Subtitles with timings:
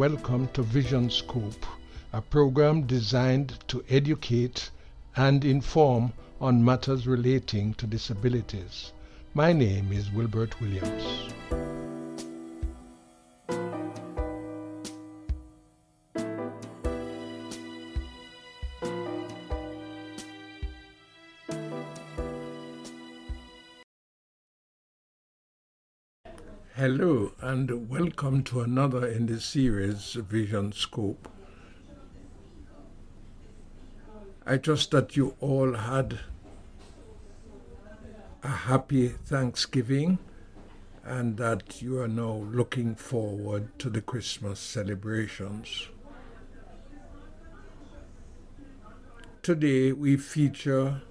[0.00, 1.66] welcome to Vision Scope,
[2.14, 4.70] a program designed to educate
[5.14, 8.92] and inform on matters relating to disabilities.
[9.34, 11.04] My name is Wilbert Williams.
[26.74, 27.19] Hello
[27.50, 31.28] and welcome to another in the series Vision Scope.
[34.46, 36.20] I trust that you all had
[38.44, 40.20] a happy Thanksgiving
[41.04, 45.88] and that you are now looking forward to the Christmas celebrations.
[49.42, 51.02] Today we feature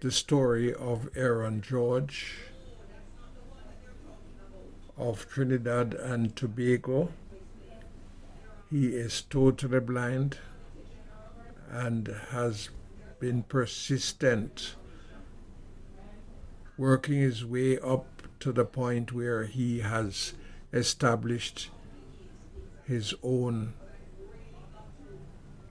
[0.00, 2.45] the story of Aron George
[4.96, 7.12] of Trinidad and Tobago.
[8.70, 10.38] He is totally blind
[11.70, 12.70] and has
[13.20, 14.74] been persistent,
[16.76, 20.34] working his way up to the point where he has
[20.72, 21.70] established
[22.84, 23.74] his own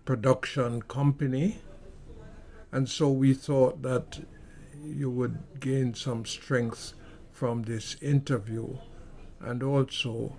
[0.05, 1.59] production company.
[2.71, 4.21] And so we thought that
[4.83, 6.93] you would gain some strength
[7.31, 8.77] from this interview
[9.45, 10.35] and also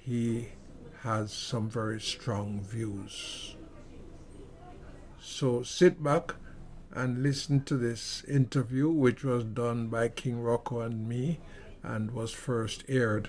[0.00, 0.48] he
[1.02, 3.54] has some very strong views.
[5.20, 6.34] So sit back
[6.92, 11.38] and listen to this interview, which was done by King Rocco and me
[11.82, 13.28] and was first aired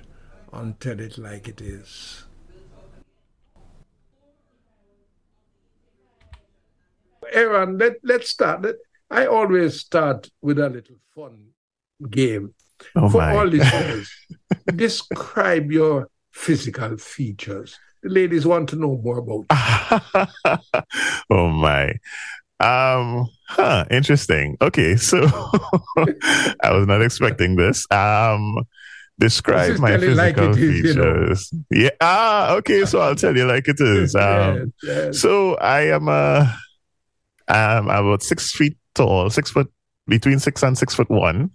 [0.51, 2.23] on Tell It Like It Is.
[7.33, 8.65] Aron, let, let's start.
[9.09, 11.47] I always start with a little fun
[12.09, 12.53] game.
[12.95, 13.35] Oh For my.
[13.37, 14.09] all listeners,
[14.75, 17.77] describe your physical features.
[18.03, 19.45] The ladies want to know more about
[20.45, 20.55] you.
[21.29, 21.93] oh my.
[22.59, 24.57] Um, huh, interesting.
[24.61, 25.17] Okay, so
[26.63, 27.85] I was not expecting this.
[27.91, 28.55] Um,
[29.19, 31.13] describe my like physical it is, you know.
[31.25, 31.53] features.
[31.69, 31.89] Yeah.
[32.01, 34.15] Ah, okay, so I'll tell you like it is.
[34.15, 35.19] Um, Yes, yes.
[35.19, 36.47] so I am uh
[37.47, 39.71] I'm about six feet tall, six foot
[40.07, 41.51] between six and six foot one.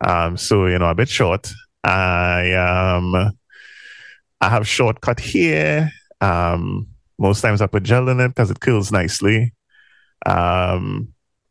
[0.00, 1.50] Um, so you know, a bit short.
[1.84, 3.14] I um
[4.40, 5.90] I have shortcut here.
[6.20, 9.54] Um, most times I put gel in it because it cools nicely.
[10.26, 11.08] Um,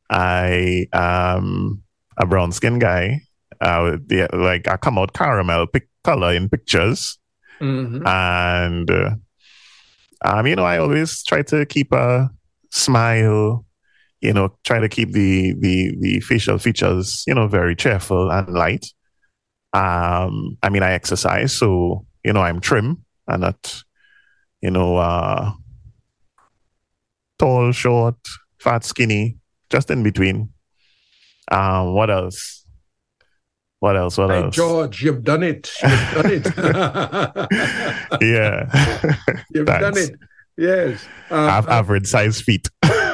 [0.09, 1.81] I am
[2.17, 3.21] a brown skin guy.
[3.61, 7.17] Uh, the, like I come out caramel pic- color in pictures,
[7.61, 8.05] Mhm.
[8.05, 9.15] and uh,
[10.23, 12.29] um, you know, I always try to keep a
[12.71, 13.65] smile.
[14.25, 18.49] You know, try to keep the the the facial features, you know, very cheerful and
[18.49, 18.87] light.
[19.73, 23.83] Um, I mean, I exercise, so you know, I'm trim and not,
[24.61, 25.51] you know, uh,
[27.37, 28.15] tall, short,
[28.59, 29.37] fat, skinny,
[29.69, 30.49] just in between.
[31.51, 32.65] Um, what else?
[33.79, 34.17] What else?
[34.17, 34.55] What Hey, else?
[34.55, 35.71] George, you've done it.
[35.83, 36.47] You've done it.
[38.21, 39.05] Yeah,
[39.53, 40.15] you've done it.
[40.57, 41.05] Yes.
[41.29, 42.67] Um, I have average size feet.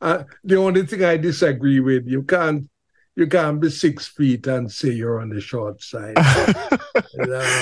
[0.00, 2.68] uh, the only thing I disagree with, you can't
[3.14, 6.16] you can't be six feet and say you're on the short side.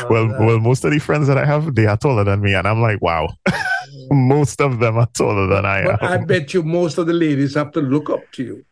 [0.08, 2.66] Well, well, most of the friends that I have, they are taller than me, and
[2.66, 3.28] I'm like, wow.
[4.10, 5.84] most of them are taller than I am.
[5.86, 8.64] But I bet you most of the ladies have to look up to you.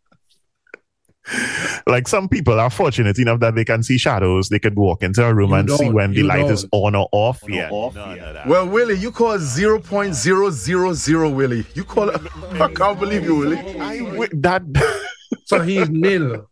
[1.86, 4.48] like some people are fortunate enough that they can see shadows.
[4.48, 6.70] They could walk into a room You and see when the light is don't.
[6.84, 7.42] on or off.
[7.44, 8.24] On or yeah, off, none yeah.
[8.28, 8.46] of that.
[8.46, 11.64] Well, Willie, you call 0.000, Willie.
[11.74, 12.20] You call it.
[12.60, 13.58] I can't believe you, Willie.
[13.78, 14.62] I wi- that
[15.44, 16.46] So he's nil.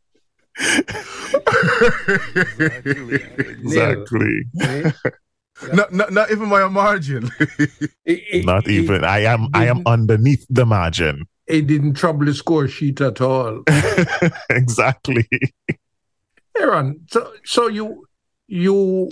[3.38, 4.42] exactly.
[5.72, 7.30] Not, not, not even by a margin.
[7.38, 7.70] It-
[8.04, 9.04] it- Not it- even.
[9.04, 9.48] I am.
[9.54, 11.26] I am underneath the margin.
[11.46, 13.62] It didn't trouble the score sheet at all.
[14.50, 15.28] exactly.
[16.58, 18.06] Aron, so so you
[18.48, 19.10] you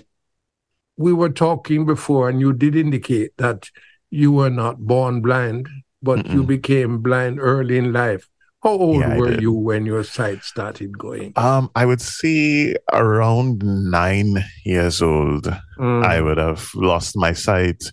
[0.97, 3.71] we were talking before, and you did indicate that
[4.11, 5.69] you were not born blind,
[6.03, 6.47] but you Mm-mm.
[6.47, 8.29] became blind early in life.
[8.63, 11.33] How old Yeah, were you when your sight started going?
[11.37, 15.45] Um, I would say around nine years old,
[15.79, 16.05] Mm.
[16.05, 17.85] I would have lost my sight.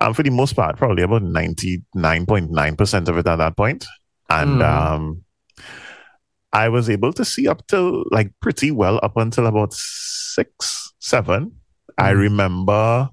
[0.00, 3.36] Um, for the most part, probably about ninety nine point nine percent of it at
[3.36, 3.86] that point,
[4.28, 4.64] and Mhm.
[4.64, 5.22] um,
[6.52, 11.52] I was able to see up till like pretty well up until about six, seven.
[11.98, 12.18] I Mhm.
[12.18, 13.08] remember,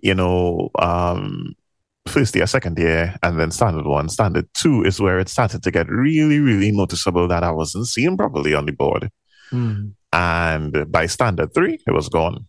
[0.00, 1.54] you know, um,
[2.08, 5.70] first year, second year, and then standard one, standard two is where it started to
[5.70, 9.08] get really, really noticeable that I wasn't seeing properly on the board.
[9.52, 9.92] Mm.
[10.12, 12.46] And by standard three, it was gone.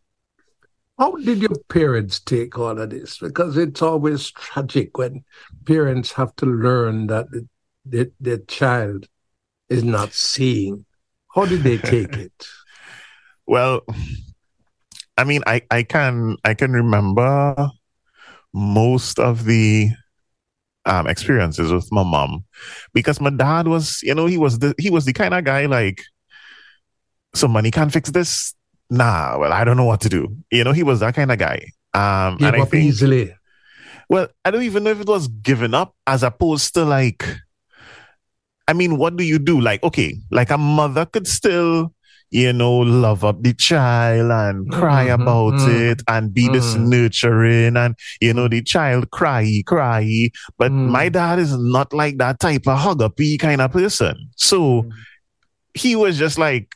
[0.97, 3.17] How did your parents take all of this?
[3.17, 5.23] Because it's always tragic when
[5.65, 7.47] parents have to learn that the,
[7.85, 9.07] the, their child
[9.69, 10.85] is not seeing.
[11.33, 12.47] How did they take it?
[13.45, 13.81] Well,
[15.17, 17.69] I mean, I, I can I can remember
[18.53, 19.89] most of the
[20.85, 22.45] um, experiences with my mom
[22.93, 25.65] because my dad was, you know, he was the he was the kind of guy
[25.65, 26.01] like,
[27.35, 28.55] so money can't fix this.
[28.93, 30.37] Nah, well, I don't know what to do.
[30.51, 31.65] You know, he was that kind of guy.
[31.93, 33.35] Um, Give and I think easily.
[34.09, 37.25] Well, I don't even know if it was given up as opposed to like,
[38.67, 39.59] I mean, what do you do?
[39.59, 41.93] Like, okay, like a mother could still,
[42.31, 46.75] you know, love up the child and cry Mhm, about mhm, it and be this
[46.75, 46.89] mhm.
[46.89, 50.29] nurturing and, you know, the child cry, cry.
[50.57, 50.87] But Mm.
[50.87, 54.29] my dad is not like that type of hug up kind of person.
[54.35, 54.91] So Mm.
[55.73, 56.75] he was just like,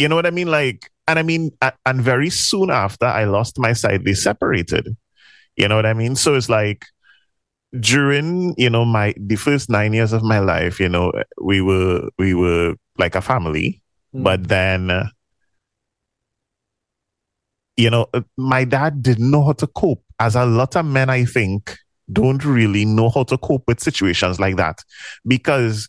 [0.00, 0.48] you know what I mean?
[0.48, 1.50] Like, and I mean,
[1.84, 4.96] and very soon after I lost my sight, they separated.
[5.56, 6.16] You know what I mean?
[6.16, 6.86] So it's like
[7.78, 11.12] during, you know, my the first nine years of my life, you know,
[11.42, 13.82] we were we were like a family,
[14.12, 14.24] Mm.
[14.24, 15.06] but then uh,
[17.76, 20.02] you know, uh, my dad didn't know how to cope.
[20.18, 21.76] As a lot of men, I think,
[22.12, 24.82] don't really know how to cope with situations like that.
[25.26, 25.88] Because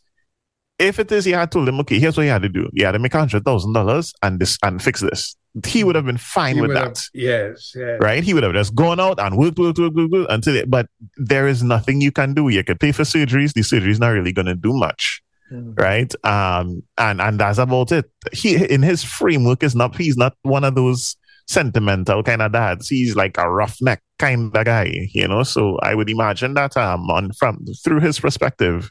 [0.88, 2.69] if it is, he had told him, okay, here's what you had to do.
[2.74, 5.36] You had to make hundred thousand dollars and this and fix this.
[5.66, 8.00] He would have been fine He with that have- yes, yes.
[8.01, 8.24] right?
[8.24, 10.88] He would have just gone out and worked, worked, worked, worked, worked until it, but
[11.18, 12.48] there is nothing you can do.
[12.50, 13.54] You could pay for surgeries.
[13.54, 15.78] The surgery's not really going to do much, Mm.
[15.78, 16.13] right?
[16.25, 18.10] Um, and, and that's about it.
[18.31, 21.18] He, in his framework is not, he's not one of those
[21.50, 22.88] sentimental kind of dads.
[22.88, 25.44] He's like a roughneck kind of guy, you know?
[25.44, 28.89] So I would imagine that, um, on from, through his perspective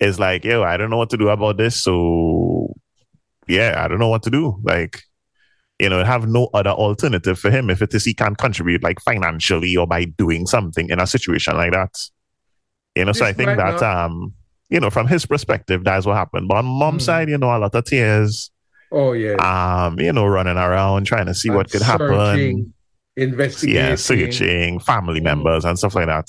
[0.00, 1.76] is like, yo, I don't know what to do about this.
[1.82, 2.74] So
[3.46, 4.58] yeah, I don't know what to do.
[4.62, 5.02] Like,
[5.78, 9.00] you know, have no other alternative for him if it is he can't contribute like
[9.00, 11.94] financially or by doing something in a situation like that.
[12.96, 14.34] You know, so I think might that not- um,
[14.68, 16.48] you know, from his perspective, that's what happened.
[16.48, 17.06] But on mom's Hmm.
[17.06, 18.50] side, you know, a lot of tears,
[18.92, 19.34] Oh, yeah.
[19.86, 22.72] um, you know, running around trying to see what And could happen.
[23.16, 23.74] Investigating.
[23.76, 25.24] Yeah, searching, family Mm.
[25.24, 26.28] members and stuff like that.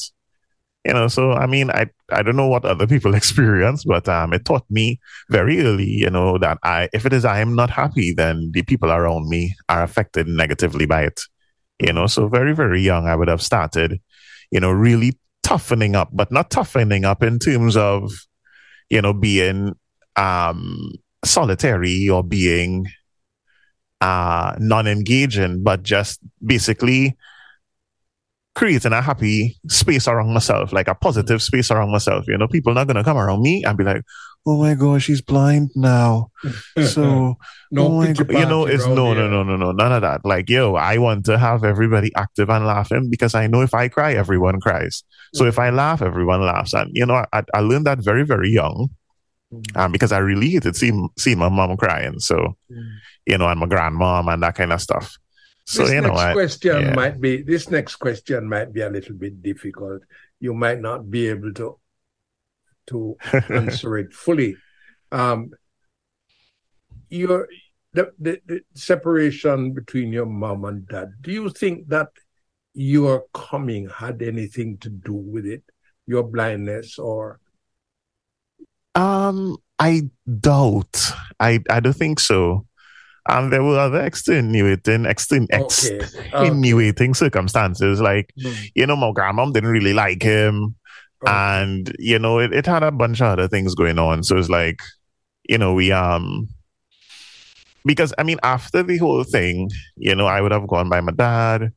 [0.86, 4.34] You know, so I mean, I I don't know what other people experience, but um,
[4.34, 7.70] it taught me very early, you know, that I if it is I am not
[7.70, 11.22] happy, then the people around me are affected negatively by it.
[11.80, 14.00] You know, so very very young, I would have started,
[14.50, 18.12] you know, really toughening up, but not toughening up in terms of,
[18.90, 19.76] you know, being
[20.16, 20.92] um
[21.24, 22.88] solitary or being
[24.02, 27.16] uh non-engaging, but just basically
[28.54, 32.26] creating a happy space around myself, like a positive space around myself.
[32.28, 34.04] You know, people not gonna come around me and be like,
[34.46, 36.32] "Oh my gosh, she's blind now."
[36.86, 37.38] So,
[37.72, 38.32] no oh God.
[38.32, 40.26] you know, it's no, no, no, no, no, none of that.
[40.26, 43.88] Like, yo, I want to have everybody active and laughing because I know if I
[43.88, 45.04] cry, everyone cries.
[45.34, 48.50] So if I laugh, everyone laughs, and you know, I, I learned that very, very
[48.50, 48.90] young,
[49.76, 52.20] um, because I really hated seeing seeing my mom crying.
[52.20, 52.90] So, Mm.
[53.28, 55.16] you know, and my grandmom and that kind of stuff.
[55.66, 56.94] So this you know, next I, question yeah.
[56.94, 60.02] might be this next question might be a little bit difficult.
[60.40, 61.80] You might not be able to
[62.88, 63.18] to
[63.50, 64.58] answer it fully.
[65.12, 65.52] Um,
[67.10, 67.48] your
[67.94, 71.14] the, the the separation between your mom and dad.
[71.22, 72.10] Do you think that
[72.74, 75.64] your coming had anything to do with it?
[76.08, 77.40] Your blindness, or
[78.96, 81.12] Um, I doubt.
[81.40, 82.66] I I don't think so.
[83.30, 86.28] Um, there were other extenuating, exten- okay, okay.
[86.28, 88.02] extenuating circumstances.
[88.02, 90.76] Like Mm, you know, my grandmom didn't really like him,
[91.24, 91.32] okay.
[91.32, 94.24] and you know, it, it had a bunch of other things going on.
[94.24, 94.82] So it's like,
[95.48, 96.50] you know, we um,
[97.86, 101.12] because I mean, after the whole thing, you know, I would have gone by my
[101.12, 101.72] dad.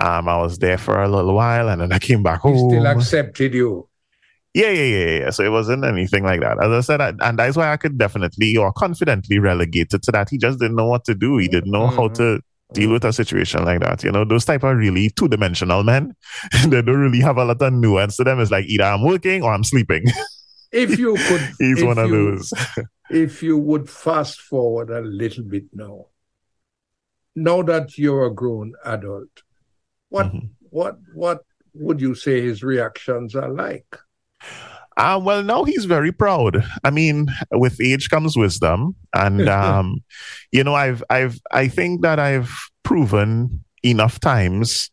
[0.00, 2.70] Um, I was there for a little while, and then I came back He home.
[2.70, 3.88] still accepted you.
[4.54, 5.30] Yeah, yeah, yeah, yeah.
[5.30, 6.62] So it wasn't anything like that.
[6.62, 10.12] As I said, I, and that's why I could definitely or confidently relegate it to
[10.12, 10.28] that.
[10.30, 11.36] He just didn't know what to do.
[11.36, 12.14] He didn't know how Mhm.
[12.14, 12.40] to
[12.72, 14.02] deal with a situation like that.
[14.02, 16.14] You know, those type are really two dimensional men,
[16.66, 18.40] they don't really have a lot of nuance to them.
[18.40, 20.04] It's like either I'm working or I'm sleeping.
[20.70, 22.52] If you could, He's if one of you- those.
[23.10, 26.08] If you would fast forward a little bit now,
[27.34, 29.30] now that you're a grown adult,
[30.10, 30.50] what Mhm.
[30.70, 31.38] what what
[31.72, 33.96] would you say his reactions are like?
[34.98, 36.62] Uh, well, now he's very proud.
[36.84, 40.02] I mean, with age comes wisdom, and um,
[40.52, 42.52] you know, I've, I've, I think that I've
[42.82, 44.90] proven enough times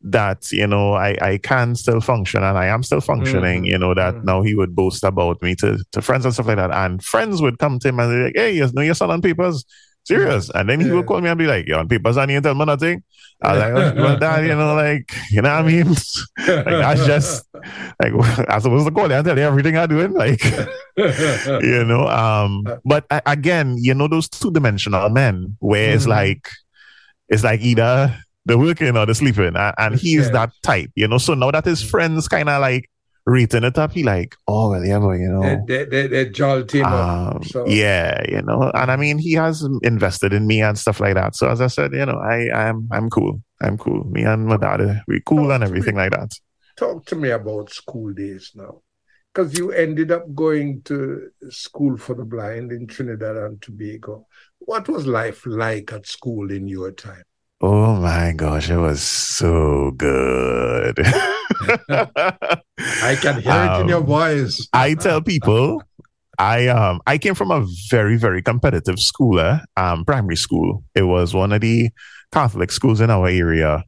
[0.00, 3.64] that you know I, I can still function, and I am still functioning.
[3.64, 3.66] Mhm.
[3.66, 4.24] You know that Mhm.
[4.24, 7.40] now he would boast about me to to friends and stuff like that, and friends
[7.42, 9.64] would come to him and be like, "Hey, you know your son on papers."
[10.08, 10.94] Serious, and then he Yeah.
[10.94, 13.02] would call me and be like, "You're on papers, and you tell me nothing."
[13.42, 15.88] I was like, "Well, dad, you know, like, you know what I mean?
[16.48, 17.46] Like, that's just
[18.00, 18.12] like
[18.48, 20.42] I'm supposed to call you and tell you everything I'm doing, like
[20.96, 22.08] you know.
[22.08, 26.08] Um, but I, again, you know, those two dimensional men where it's Mhm.
[26.08, 26.48] like
[27.28, 31.06] it's like either the working or the sleeping, and, and he is that type, you
[31.06, 31.18] know.
[31.18, 32.88] So now that his friends kind of like
[33.28, 35.42] rating it up, he like, oh well, yeah, but you know.
[35.42, 37.36] that, they, they, they jolt him up.
[37.36, 41.00] Um, So yeah, you know, and I mean, he has invested in me and stuff
[41.00, 41.36] like that.
[41.36, 43.42] So as I said, you know, I, I'm, I'm cool.
[43.60, 44.04] I'm cool.
[44.04, 46.30] Me and my dad, we cool and everything like that.
[46.76, 48.82] talk to me about school days now.
[49.32, 54.26] Because you ended up going to school for the blind in Trinidad and Tobago.
[54.58, 57.22] What was life like at school in your time?
[57.60, 60.98] Oh my gosh, it was so good.
[61.90, 64.68] I can hear it in your Um, voice.
[64.72, 65.82] I tell people,
[66.38, 69.58] I um I came from a very very competitive school, eh?
[69.76, 70.84] um primary school.
[70.94, 71.90] It was one of the
[72.32, 73.84] Catholic schools in our area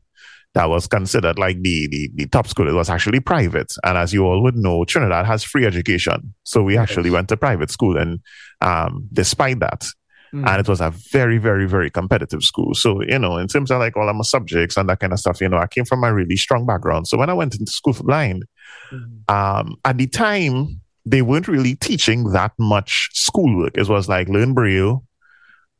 [0.55, 2.69] that was considered like the, the the top school.
[2.69, 6.63] It was actually private, and as you all would know, Trinidad has free education, so
[6.63, 7.15] we actually Yes.
[7.15, 8.19] went to private school, and
[8.61, 9.85] um despite that,
[10.33, 10.47] Mm.
[10.49, 12.73] and it was a very, very, very competitive school.
[12.75, 15.19] So, you know, in terms of like all of my subjects and that kind of
[15.19, 17.09] stuff, you know, I came from a really strong background.
[17.09, 18.45] So when I went into school for blind,
[18.93, 19.29] Mm.
[19.29, 23.77] um, at the time, they weren't really teaching that much schoolwork.
[23.77, 25.03] It was like learn Braille,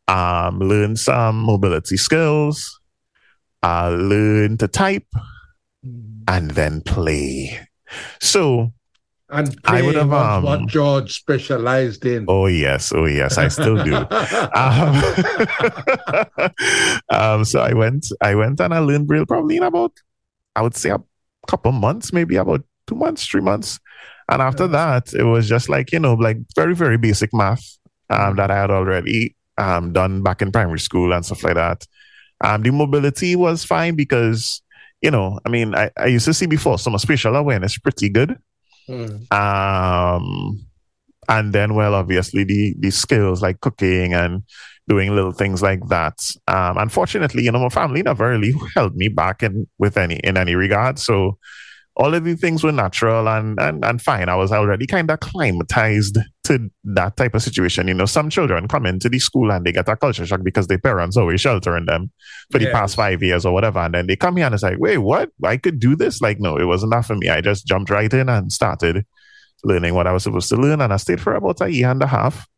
[0.09, 2.81] um, learn some mobility skills,
[3.63, 5.07] uh, learn to type,
[5.87, 6.23] Mm.
[6.29, 7.59] and then play.
[8.21, 8.73] So,
[9.33, 12.27] And I would have, um, what George specialized in.
[12.29, 13.95] oh yes, oh yes, I still do.
[14.55, 15.03] um,
[17.11, 19.93] um, so I went, I went and I learned Braille probably in about,
[20.57, 21.01] I would say a
[21.47, 23.79] couple months, maybe about two months, three months.
[24.29, 27.79] And after that, it was just like, you know, like very, very basic math
[28.11, 31.87] um, that I had already um, done back in primary school and stuff like that.
[32.41, 34.63] Um, the mobility was fine because,
[35.03, 38.37] you know, I mean, I, I used to see before some spatial awareness pretty good.
[38.89, 39.33] Mm.
[39.33, 40.67] Um,
[41.29, 44.43] and then, well, obviously the the skills like cooking and
[44.89, 46.15] doing little things like that.
[46.49, 50.37] Um, unfortunately, you know, my family never really held me back in with any in
[50.37, 50.99] any regard.
[50.99, 51.39] So
[52.01, 54.31] all of these things were natural and and, and fine.
[54.31, 57.89] I was already kind of climatized to that type of situation.
[57.89, 60.67] You know, some children come into the school and they get a culture shock because
[60.67, 62.11] their parents always sheltering them
[62.51, 63.81] for the past five years or whatever.
[63.81, 65.31] And then they come here and it's like, wait, what?
[65.45, 66.23] I could do this?
[66.23, 67.29] Like, no, it wasn't that for me.
[67.29, 69.05] I just jumped right in and started
[69.63, 70.81] learning what I was supposed to learn.
[70.81, 72.49] And I stayed for about a year and a half.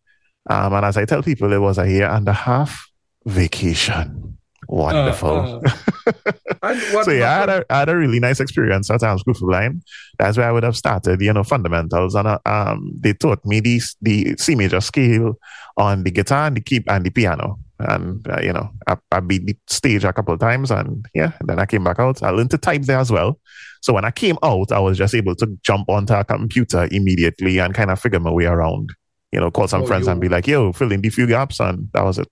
[0.49, 2.89] Um, and as I tell people, it was a year and a half
[3.27, 4.32] vacation.
[4.73, 5.61] Wonderful.
[5.65, 6.33] Uh, uh.
[7.05, 9.47] So yeah, I had, a, I had a really nice experience at Times School for
[9.49, 9.83] Blind.
[10.19, 12.15] That's where I would have started, you know, fundamentals.
[12.15, 15.39] And uh, um, they taught me the the C major scale
[15.77, 17.59] on the guitar and the key and the piano.
[17.81, 21.33] And uh, you know, I, I beat the stage a couple of times, and yeah,
[21.41, 22.23] and then I came back out.
[22.23, 23.39] I learned to type there as well.
[23.83, 27.59] So when I came out, I was just able to jump onto a computer immediately
[27.59, 28.91] and kind of figure my way around.
[29.33, 31.27] You know, call some Oh, friends you- and be like, "Yo, fill in the few
[31.27, 32.29] gaps," and that was it.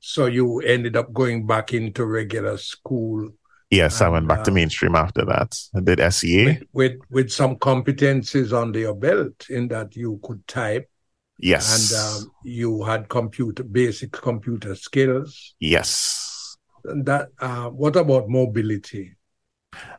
[0.00, 3.30] So you ended up going back into regular school
[3.70, 5.56] Yes, I went back to uh, mainstream after that.
[5.76, 6.44] I did SEA.
[6.44, 10.90] with, with with some competencies under your belt in that you could type
[11.38, 11.90] Yes.
[11.90, 15.54] and um, you had computer basic computer skills.
[15.58, 16.56] yes.
[16.84, 19.14] And that uh, what about mobility?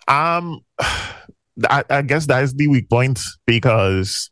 [0.08, 4.29] Um, I, I guess that is the weak point because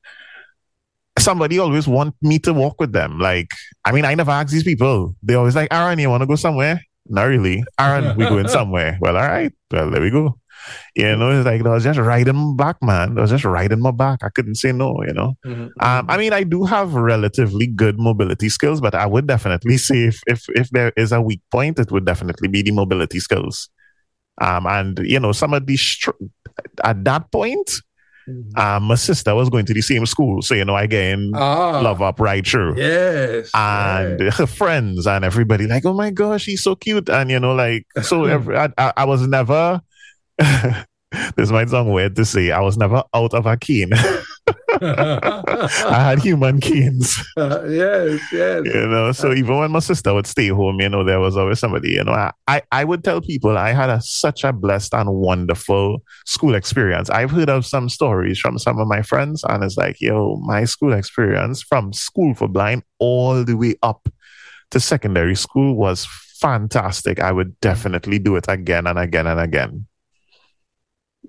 [1.20, 3.20] somebody always want me to walk with them.
[3.20, 3.48] Like,
[3.86, 5.16] I mean, I never ask these people.
[5.24, 6.82] They always like, Aron, you want to go somewhere?
[7.08, 7.64] Not really.
[7.80, 8.98] Aron, we going somewhere.
[9.02, 9.52] Well, all right.
[9.72, 10.38] Well, there we go.
[10.94, 13.18] You know, it's like, I was just riding my back, man.
[13.18, 14.20] I was just riding my back.
[14.24, 15.34] I couldn't say no, you know.
[15.80, 20.04] Um, I mean, I do have relatively good mobility skills, but I would definitely say
[20.04, 23.70] if, if if there is a weak point, it would definitely be the mobility skills.
[24.42, 26.12] Um, and you know, some of these str-
[26.84, 27.72] at that point,
[28.56, 32.02] Um, my sister was going to the same school, so you know, again, Ah, love
[32.02, 32.78] up right through.
[32.78, 33.52] Yes.
[33.54, 34.38] And yes.
[34.38, 37.86] her friends and everybody like, oh my gosh, she's so cute, and you know, like,
[38.02, 39.82] so every, I, I, I was never.
[41.36, 42.52] this might sound weird to say.
[42.52, 43.92] I was never out of a cane.
[44.82, 47.18] I had human canes.
[47.38, 48.62] Uh, yes, yes.
[48.66, 51.38] you know so uh, even when my sister would stay home you know there was
[51.38, 54.52] always somebody you know i i, I would tell people i had a, such a
[54.54, 59.44] blessed and wonderful school experience i've heard of some stories from some of my friends
[59.44, 64.08] and it's like yo my school experience from school for blind all the way up
[64.72, 66.06] to secondary school was
[66.40, 69.86] fantastic i would definitely do it again and again and again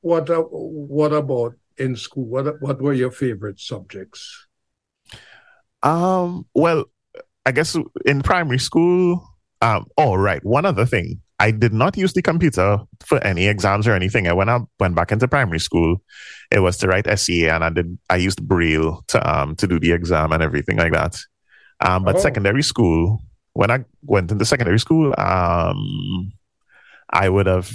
[0.03, 2.27] What a- what about in school?
[2.27, 4.47] What what were your favorite subjects?
[5.83, 6.85] Um, well,
[7.47, 9.27] I guess in primary school,
[9.63, 11.21] um, oh right, one other thing.
[11.39, 14.27] I did not use the computer for any exams or anything.
[14.27, 16.03] And when I went back into primary school,
[16.51, 19.81] it was to write SEA and I did I used Braille to um to do
[19.81, 21.17] the exam and everything like that.
[21.81, 22.21] Um, but Oh.
[22.21, 23.23] secondary school,
[23.55, 26.33] when I went into secondary school, um
[27.11, 27.71] I would have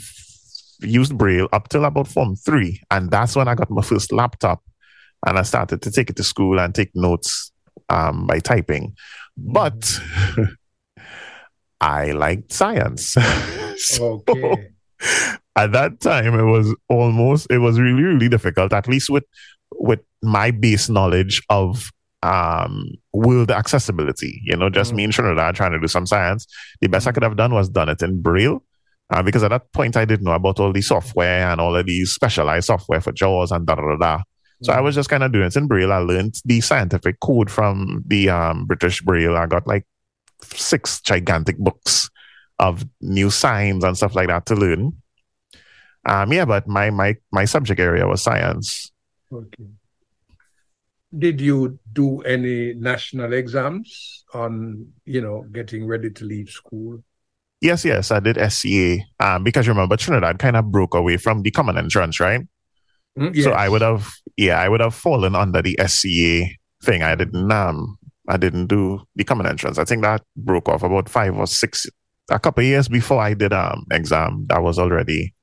[0.87, 2.81] used Braille up till about form three.
[2.91, 4.63] And that's when I got my first laptop
[5.25, 7.51] and I started to take it to school and take notes
[7.89, 8.95] um, by typing.
[9.37, 9.99] But
[11.81, 13.15] I liked science.
[13.77, 14.69] So Okay.
[15.57, 19.25] at that time, it was almost, it was really, really difficult, at least with,
[19.73, 21.91] with my base knowledge of
[22.23, 24.41] um, world accessibility.
[24.45, 24.95] You know, just Mm.
[24.95, 26.47] me in Trinidad trying to do some science.
[26.79, 28.63] The best I could have done was done it in Braille.
[29.11, 31.85] Uh, because at that point, I didn't know about all the software and all of
[31.85, 34.23] these specialized software for JAWS and da da da da.
[34.63, 35.91] So I was just kind of doing it in Braille.
[35.91, 39.35] I learned the scientific code from the um, British Braille.
[39.35, 39.85] I got like
[40.41, 42.09] six gigantic books
[42.57, 44.93] of new signs and stuff like that to learn.
[46.05, 48.91] Um, yeah, but my my my subject area was science.
[49.31, 49.65] Okay.
[51.17, 57.03] Did you do any national exams on, you know, getting ready to leave school?
[57.65, 59.03] Yes, yes, I did SEA.
[59.19, 62.41] Um, because remember Trinidad kind of broke away from the common entrance, right?
[63.17, 63.51] Mm, So.
[63.51, 67.01] I would have, yeah, I would have fallen under the SEA thing.
[67.01, 67.97] I didn't, um,
[68.27, 69.79] I didn't do the common entrance.
[69.79, 71.87] I think that broke off about five or six,
[72.29, 74.45] a couple of years before I did um exam.
[74.49, 75.33] That was already,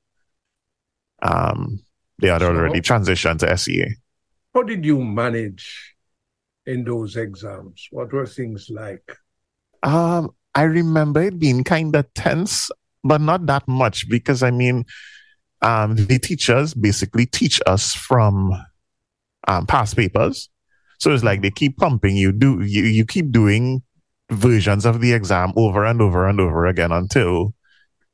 [1.21, 1.79] um,
[2.21, 3.87] they had So- already transitioned to SEA.
[4.53, 5.95] How did you manage
[6.65, 7.87] in those exams?
[7.91, 9.03] What were things like?
[9.81, 12.69] Um, I remember it being kind of tense,
[13.03, 14.85] but not that much because I mean,
[15.61, 18.53] um, the teachers basically teach us from
[19.47, 20.49] um, past papers.
[20.99, 22.31] So it's like they keep pumping you.
[22.31, 23.81] Do you you keep doing
[24.29, 27.53] versions of the exam over and over and over again until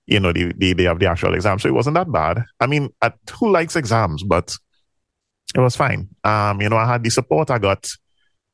[0.07, 1.59] you know the the day of the actual exam.
[1.59, 2.43] So it wasn't that bad.
[2.59, 4.23] I mean, at, who likes exams?
[4.23, 4.55] But
[5.55, 6.09] it was fine.
[6.23, 7.51] Um, you know, I had the support.
[7.51, 7.89] I got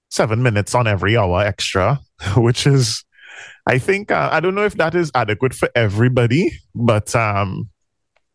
[0.10, 2.00] seven minutes on every hour extra,
[2.38, 3.04] which is
[3.68, 7.70] I think uh, I don't know if that is adequate for everybody, but um,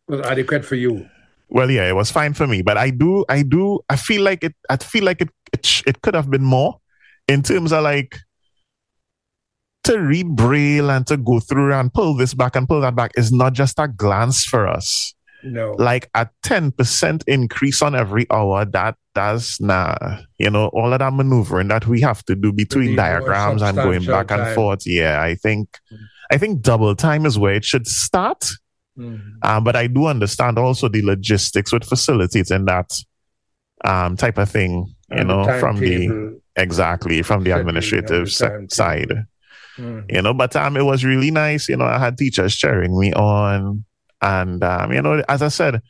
[0.07, 1.07] Was adequate for you?
[1.49, 2.61] well, yeah, it was fine for me.
[2.61, 4.55] But I do, I do, I feel like it.
[4.69, 5.29] I feel like it.
[5.53, 6.79] It, sh- it could have been more
[7.27, 8.17] in terms of like
[9.83, 13.11] to read braille and to go through and pull this back and pull that back
[13.17, 15.13] is not just a glance for us.
[15.43, 15.71] No.
[15.77, 18.65] Like a ten percent increase on every hour.
[18.65, 19.95] That does nah.
[20.37, 24.05] You know all of that maneuvering that we have to do between diagrams and going
[24.05, 24.85] back and forth.
[24.85, 25.69] Yeah, I think.
[26.31, 28.45] I think double time is where it should start.
[28.97, 29.19] Mhm.
[29.43, 32.89] Um, but I do understand also the logistics with facilitating that
[33.83, 34.71] um, type of thing,
[35.09, 39.11] you And the know, from the exactly from the administrative the side,
[39.77, 40.05] Mhm.
[40.09, 40.33] you know.
[40.33, 41.85] But um, it was really nice, you know.
[41.85, 43.83] I had teachers cheering me on,
[44.21, 45.81] and um, you know, as I said,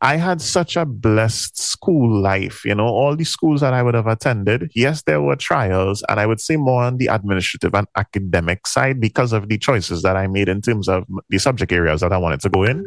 [0.00, 2.86] I had such a blessed school life, you know.
[2.86, 6.40] All the schools that I would have attended, yes, there were trials, and I would
[6.40, 10.48] say more on the administrative and academic side because of the choices that I made
[10.48, 12.84] in terms of the subject areas that I wanted to go in.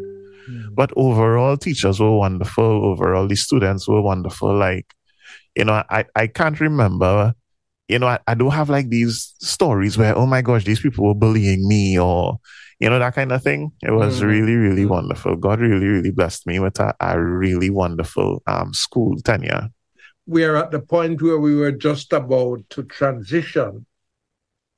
[0.50, 0.76] Mhm.
[0.76, 2.64] But overall, teachers were wonderful.
[2.64, 4.56] Overall, the students were wonderful.
[4.56, 4.94] Like,
[5.56, 7.34] you know, I, I can't remember,
[7.90, 11.06] you know, I, I don't have like these stories where, oh my gosh, these people
[11.06, 12.40] were bullying me or,
[12.82, 13.72] you know, that kind of thing.
[13.84, 14.28] It was Mm.
[14.28, 14.90] really, really Mm.
[14.90, 15.36] wonderful.
[15.36, 19.70] God really, really blessed me with a, a really wonderful um, school tenure.
[20.28, 23.86] we are at the point where we were just about to transition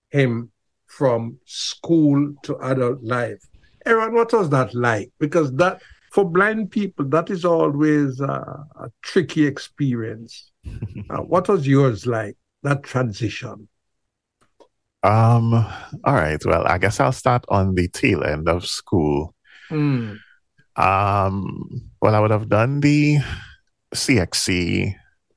[0.10, 0.52] him
[0.88, 3.44] from school to adult life.
[3.86, 5.12] Aron, what was that like?
[5.20, 10.52] Because that, for blind people, that is always uh, a tricky experience.
[11.10, 13.68] Uh, what was yours like, that transition?
[15.04, 15.54] Um,
[16.06, 16.44] all right.
[16.46, 19.36] Well, I guess I'll start on the tail end of school.
[19.70, 20.18] Mm.
[20.76, 23.18] Um, well, I would have done the
[23.94, 24.96] CXC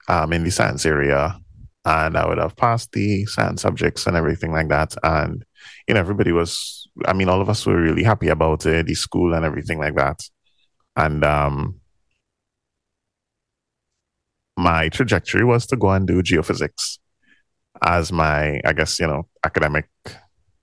[0.09, 1.39] um, in the science area,
[1.85, 4.95] and I would have passed the science subjects and everything like that.
[5.03, 5.45] And
[5.87, 8.95] you know, everybody was, I mean, all of us were really happy about it, the
[8.95, 10.21] school and everything like that.
[10.97, 11.81] And um,
[14.57, 16.99] my trajectory was to go and do geophysics
[17.83, 19.89] as my, I guess, you know, academic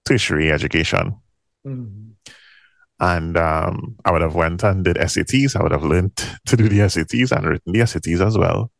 [0.05, 1.15] tertiary education.
[1.65, 2.11] Mm-hmm.
[2.99, 5.55] And um, I would have went and did SATs.
[5.55, 6.15] I would have learned
[6.45, 8.71] to do the SATs and written the SATs as well.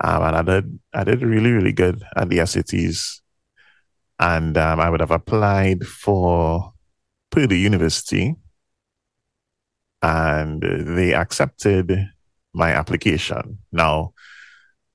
[0.00, 3.20] Um, and I did, I did really, really good at the SATs.
[4.20, 6.72] And um, I would have applied for
[7.30, 8.34] Purdue University,
[10.02, 12.08] and they accepted
[12.52, 13.58] my application.
[13.70, 14.12] Now,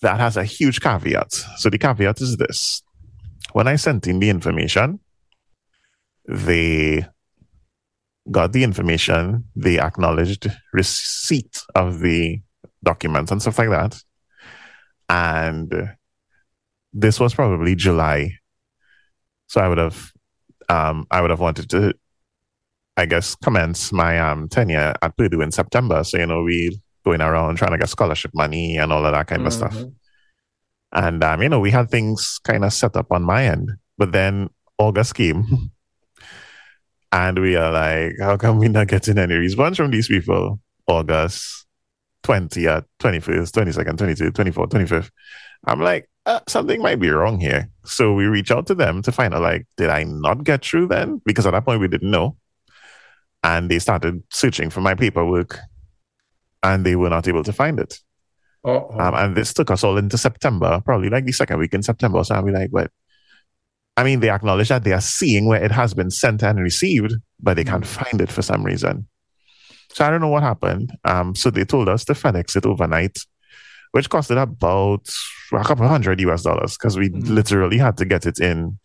[0.02, 1.32] that has a huge caveat.
[1.58, 2.82] So the caveat is this:
[3.52, 5.00] when I sent in the information,
[6.28, 7.06] they
[8.32, 12.40] got the information, they acknowledged receipt of the
[12.84, 14.02] documents and stuff like that.
[15.10, 15.90] And
[16.94, 18.38] this was probably July.
[19.48, 20.12] So I would have
[20.70, 21.94] um, I would have wanted to
[22.96, 26.04] I guess commence my um, tenure at Purdue in September.
[26.04, 29.28] So, you know, we going around trying to get scholarship money and all of that
[29.28, 29.48] kind mm-hmm.
[29.48, 29.76] of stuff.
[30.94, 33.72] And um, you know, we had things kind of set up on my end.
[33.98, 35.72] But then August came
[37.14, 40.60] And we are like, how come we're not getting any response from these people?
[40.88, 41.68] August
[42.24, 45.12] 20th, 21st, 22nd, 23rd, 24th, 25th.
[45.68, 47.70] I'm like, uh, something might be wrong here.
[47.86, 50.88] So we reach out to them to find out, like, did I not get through
[50.88, 51.22] then?
[51.24, 52.36] Because at that point we didn't know.
[53.44, 55.60] And they started searching for my paperwork
[56.64, 58.00] and they were not able to find it.
[59.00, 62.24] Um, and this took us all into September, probably like the second week in September.
[62.24, 62.92] So I'll be like, what?
[63.96, 67.14] I mean, they acknowledge that they are seeing where it has been sent and received,
[67.40, 69.08] but they can't find it for some reason.
[69.94, 70.92] So I don't know what happened.
[71.06, 73.18] Um, so they told us to FedEx it overnight,
[73.92, 75.08] which costed about
[75.52, 77.34] a couple hundred US dollars because we mm-hmm.
[77.34, 78.80] literally had to get it in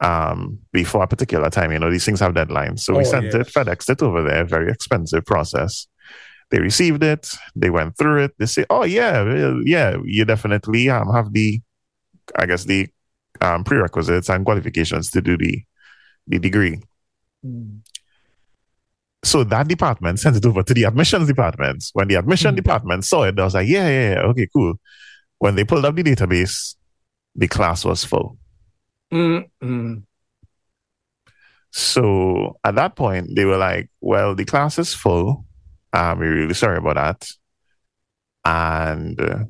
[0.00, 1.72] um, before a particular time.
[1.72, 2.80] You know, these things have deadlines.
[2.80, 3.34] So oh, we sent yes.
[3.34, 5.88] it, FedExed it over there, very expensive process.
[6.50, 8.34] They received it, they went through it.
[8.38, 11.60] They say, "Oh yeah, yeah, you definitely um, have the,
[12.36, 12.88] I guess the
[13.40, 15.62] um, prerequisites and qualifications to do the
[16.26, 16.80] the degree.
[17.44, 17.80] Mm.
[19.24, 21.84] So that department sent it over to the admissions department.
[21.94, 22.56] When the admission mm.
[22.56, 24.74] department saw it, they was like, yeah, yeah, yeah, okay, cool.
[25.38, 26.76] When they pulled up the database,
[27.34, 28.38] the class was full.
[29.12, 30.02] Mm-mm.
[31.72, 35.44] So at that point, they were like, well, the class is full.
[35.96, 37.28] Um, we're really sorry about that.
[38.44, 39.44] And uh,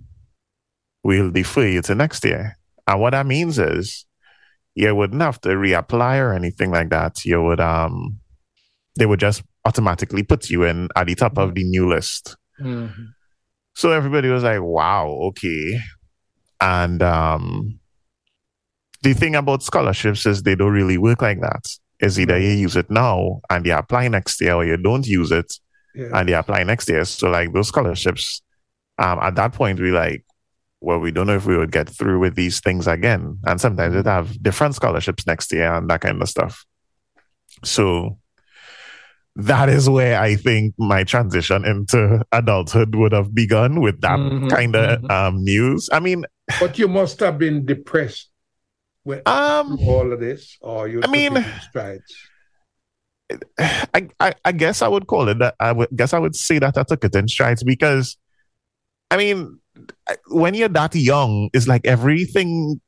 [1.03, 2.57] we'll defer you to next year.
[2.87, 4.07] And what that means is
[4.77, 7.25] you wouldn't have to reapply or anything like that.
[7.25, 8.21] You would um
[8.97, 12.37] they would just automatically put you in at the top of the new list.
[12.61, 13.05] Mm-hmm.
[13.75, 15.81] So everybody was like, wow, okay.
[16.61, 17.81] And um
[19.03, 21.67] the thing about scholarships is they don't really work like that.
[21.99, 25.33] Is either you use it now and you apply next year or you don't use
[25.33, 25.59] it
[25.97, 26.11] yeah.
[26.13, 27.05] and you apply next year.
[27.05, 28.43] So like those scholarships,
[28.99, 30.25] um, at that point we like,
[30.81, 33.39] well, we don't know if we would get through with these things again.
[33.47, 36.65] And sometimes they'd have different scholarships next year and that kind of stuff.
[37.65, 38.19] So
[39.37, 44.49] that is where I think my transition into adulthood would have begun with that mm-hmm,
[44.49, 45.11] kind of mm-hmm.
[45.11, 45.91] um, news.
[45.93, 46.25] I mean,
[46.61, 48.31] but you must have been depressed
[49.05, 51.01] with um, all of this, or you.
[51.03, 52.26] I mean, strides.
[53.59, 55.55] I, I, I guess I would call it that.
[55.61, 58.17] I would guess I would say that I took it in strides because,
[59.11, 59.59] I mean,
[60.29, 62.81] when you're that young, it's like everything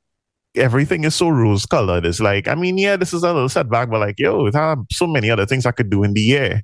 [0.54, 2.06] everything is so rose colored.
[2.06, 4.76] It's like, I mean, yeah, this is a little setback, but like, yo, there are
[4.90, 6.62] so many other things I could do in the year.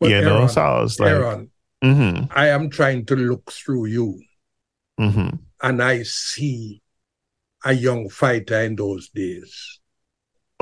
[0.00, 1.50] But you Aron, know, so I was like, Aron,
[1.82, 2.24] mm-hmm.
[2.32, 4.20] I am trying to look through you,
[5.00, 5.36] mm-hmm.
[5.62, 6.82] and I see
[7.64, 9.80] a young fighter in those days.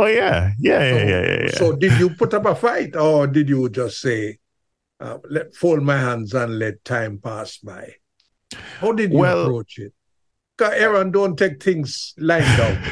[0.00, 3.26] Oh yeah, yeah, so, yeah, yeah, yeah, So did you put up a fight, or
[3.26, 4.38] did you just say,
[4.98, 7.96] uh, "Let fold my hands and let time pass by"?
[8.80, 9.92] How did you well, approach it?
[10.56, 12.82] Because Aron don't take things lying down.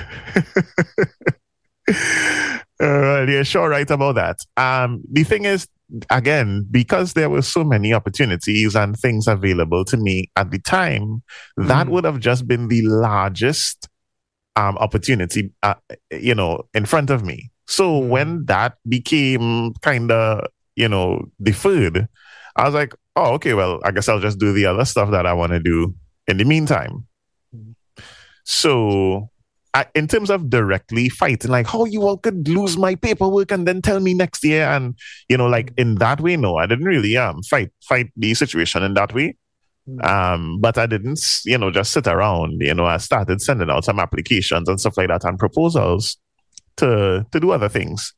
[2.78, 4.40] uh, you're sure right about that.
[4.58, 5.66] Um, the thing is,
[6.10, 11.22] again, because there were so many opportunities and things available to me at the time,
[11.58, 11.68] mm.
[11.68, 13.88] that would have just been the largest
[14.58, 15.74] um, opportunity, uh,
[16.10, 17.50] you know, in front of me.
[17.66, 18.08] So mm.
[18.08, 22.08] when that became kind of, you know, deferred,
[22.56, 25.26] I was like, oh, okay, well, I guess I'll just do the other stuff that
[25.26, 25.94] I want to do
[26.26, 27.06] in the meantime.
[28.44, 29.30] So
[29.74, 33.68] I, in terms of directly fighting, like how you all could lose my paperwork and
[33.68, 36.86] then tell me next year, and you know, like in that way, no, I didn't
[36.86, 39.36] really um fight fight the situation in that way.
[39.88, 40.04] Mm.
[40.04, 42.60] Um, but I didn't, you know, just sit around.
[42.60, 46.18] You know, I started sending out some applications and stuff like that and proposals
[46.76, 48.14] to to do other things.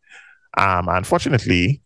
[0.58, 1.80] Um, unfortunately,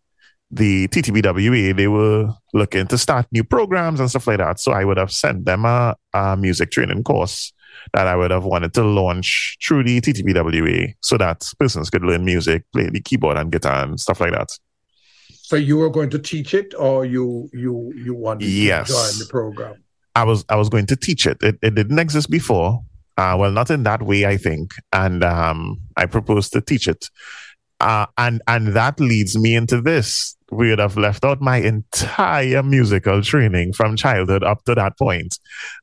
[0.51, 4.59] the TTBWA they were looking to start new programs and stuff like that.
[4.59, 7.53] So I would have sent them a, a music training course
[7.93, 12.25] that I would have wanted to launch through the TTBWA so that persons could learn
[12.25, 14.49] music, play the keyboard and guitar and stuff like that.
[15.45, 18.87] So you were going to teach it, or you you you wanted yes.
[18.87, 19.83] to join the program?
[20.15, 21.37] I was I was going to teach it.
[21.43, 22.81] It, it didn't exist before.
[23.15, 24.73] Uh, well, not in that way, I think.
[24.91, 27.11] And um, I proposed to teach it.
[27.79, 30.35] Uh, and and that leads me into this.
[30.51, 35.37] We would have left out my entire musical training from childhood up to that point,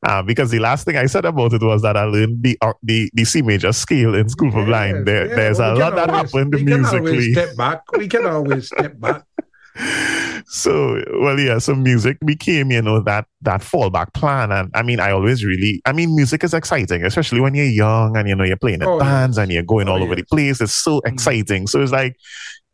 [0.05, 2.73] uh, because the last thing I said about it was that I learned the uh,
[2.83, 5.05] the, the C major scale in School for Blind.
[5.05, 6.99] There, yeah, there's well, a lot that happened we musically.
[6.99, 7.91] Can always step back.
[7.93, 9.23] We can always step back
[10.45, 14.51] so well yeah so music became you know that that fallback plan.
[14.51, 18.15] And i mean i always really i mean music is exciting especially when you're young
[18.15, 19.43] and you know you're playing in oh, bands yes.
[19.43, 20.61] and you're going oh, all over the place.
[20.61, 21.13] It's so mm-hmm.
[21.13, 21.67] exciting.
[21.67, 22.17] So it's like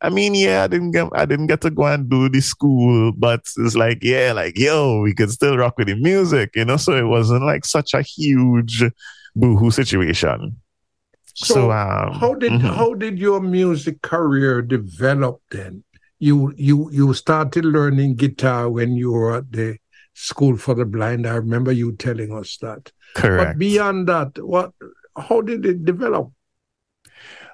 [0.01, 3.11] i mean yeah i didn't get i didn't get to go and do the school
[3.17, 6.77] but it's like yeah like yo we could still rock with the music you know?
[6.77, 8.81] So it wasn't like such a huge
[9.35, 10.57] boohoo situation.
[11.35, 12.67] So, so um, how did mm-hmm.
[12.67, 15.83] how did your music career develop then
[16.19, 19.77] you you you started learning guitar when you were at the
[20.13, 21.25] school for the blind.
[21.25, 22.91] I remember you telling us that.
[23.15, 23.51] Correct.
[23.51, 24.73] But beyond that, what
[25.17, 26.31] how did it develop?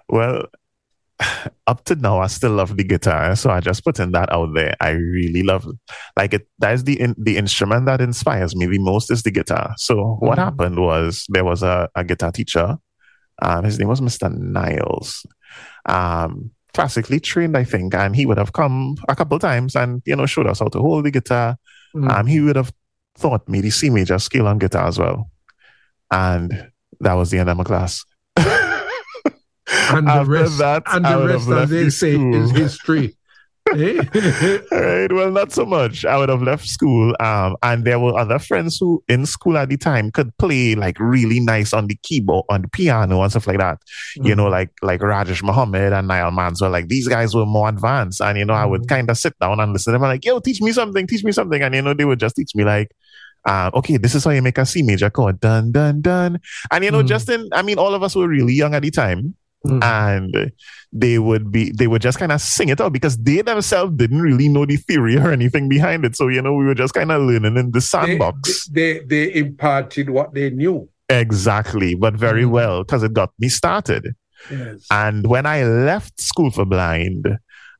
[0.09, 0.47] Well,
[1.67, 4.75] up to now, I still love the guitar, so I just putting that out there.
[4.81, 5.75] I really love, it.
[6.17, 6.47] like it.
[6.59, 9.73] That is the in, the instrument that inspires me the most is the guitar.
[9.77, 10.25] So mm-hmm.
[10.25, 12.77] what happened was there was a, a guitar teacher.
[13.41, 14.33] Um, his name was Mr.
[14.33, 15.25] Niles.
[15.85, 20.15] Um, classically trained, I think, and he would have come a couple times and you
[20.15, 21.57] know showed us how to hold the guitar.
[21.95, 22.11] Mm.
[22.11, 22.71] Um, he would have
[23.17, 25.31] taught me the C major scale on guitar as well,
[26.11, 28.03] and that was the end of my class.
[28.35, 33.15] and the rest, that, and the rest, as they say, is history.
[33.71, 35.11] Right.
[35.11, 36.05] Well, not so much.
[36.05, 37.15] I would have left school.
[37.19, 40.99] Um, and there were other friends who in school at the time could play like
[40.99, 43.79] really nice on the keyboard, on the piano and stuff like that.
[44.17, 44.27] Mm-hmm.
[44.27, 46.69] You know, like like Rajesh Muhammad and Niall Mansell.
[46.69, 48.21] Like these guys were more advanced.
[48.21, 48.55] And you know.
[48.55, 48.95] I would mm-hmm.
[48.95, 50.03] kind of sit down and listen to them.
[50.03, 51.61] I'm like, yo, teach me something, teach me something.
[51.61, 52.91] And you know, they would just teach me like
[53.45, 56.39] um, okay, this is how you make a C major chord, dun dun dun.
[56.71, 57.07] And you know, mm.
[57.07, 59.83] Justin, I mean, all of us were really young at the time, mm.
[59.83, 60.51] and
[60.91, 64.21] they would be they would just kind of sing it out because they themselves didn't
[64.21, 66.15] really know the theory or anything behind it.
[66.15, 68.67] So you know, we were just kind of learning in the sandbox.
[68.67, 72.51] They, they, they imparted what they knew exactly, but very mm.
[72.51, 74.15] well because it got me started.
[74.49, 74.85] Yes.
[74.91, 77.27] And when I left school for blind,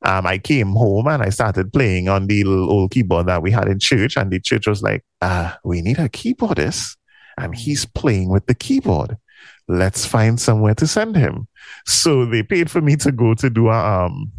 [0.02, 3.68] um, I came home and I started playing on the old keyboard that we had
[3.68, 6.96] in church, and the church was like, "Ah, we need a keyboardist,
[7.38, 9.16] and he's playing with the keyboard."
[9.68, 11.48] Let's find somewhere to send him.
[11.86, 14.32] So they paid for me to go to do a, um,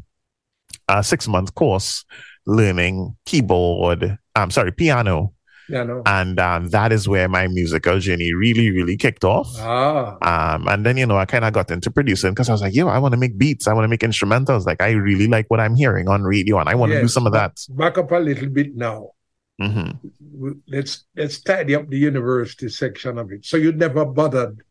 [0.88, 2.06] a six month course
[2.46, 5.34] learning keyboard, I'm sorry, piano.
[5.68, 6.02] Piano.
[6.06, 9.50] And um, that is where my musical journey really, really kicked off.
[9.60, 10.54] Ah.
[10.56, 12.74] Um, and then, you know, I kind of got into producing because I was like,
[12.74, 13.68] yo, I want to make beats.
[13.68, 14.66] I want to make instrumentals.
[14.66, 17.08] Like, I really like what I'm hearing on radio and I want to yes, do
[17.10, 17.60] some of that.
[17.70, 19.12] Back up a little bit now.
[19.62, 20.52] Mm-hmm.
[20.68, 23.44] Let's let's tidy up the university section of it.
[23.44, 24.62] So you never bothered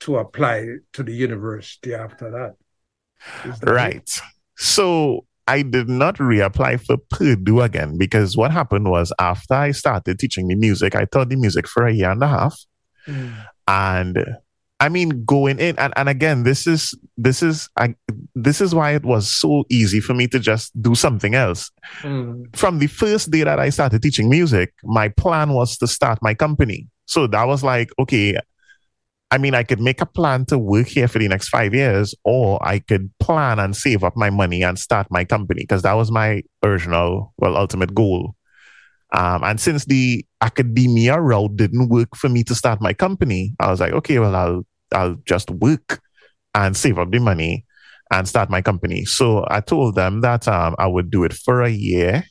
[0.00, 3.60] to apply to the university after that.
[3.60, 3.96] that right.
[3.96, 4.20] It?
[4.56, 10.18] So I did not reapply for Purdue again because what happened was after I started
[10.18, 12.58] teaching the music, I taught the music for a year and a half.
[13.06, 13.46] Mm.
[13.68, 14.36] And
[14.78, 17.94] I mean, going in and, and again, this is this is I,
[18.34, 21.70] this is why it was so easy for me to just do something else.
[22.00, 22.54] Mm.
[22.56, 26.34] From the first day that I started teaching music, my plan was to start my
[26.34, 26.88] company.
[27.06, 28.36] So that was like, okay,
[29.30, 32.14] I mean, I could make a plan to work here for the next five years,
[32.24, 35.94] or I could plan and save up my money and start my company because that
[35.94, 38.36] was my original, well, ultimate goal.
[39.12, 43.70] Um, and since the academia route didn't work for me to start my company, I
[43.70, 46.00] was like, okay, well, I'll I'll just work
[46.54, 47.64] and save up the money
[48.12, 49.04] and start my company.
[49.04, 52.24] So I told them that um, I would do it for a year,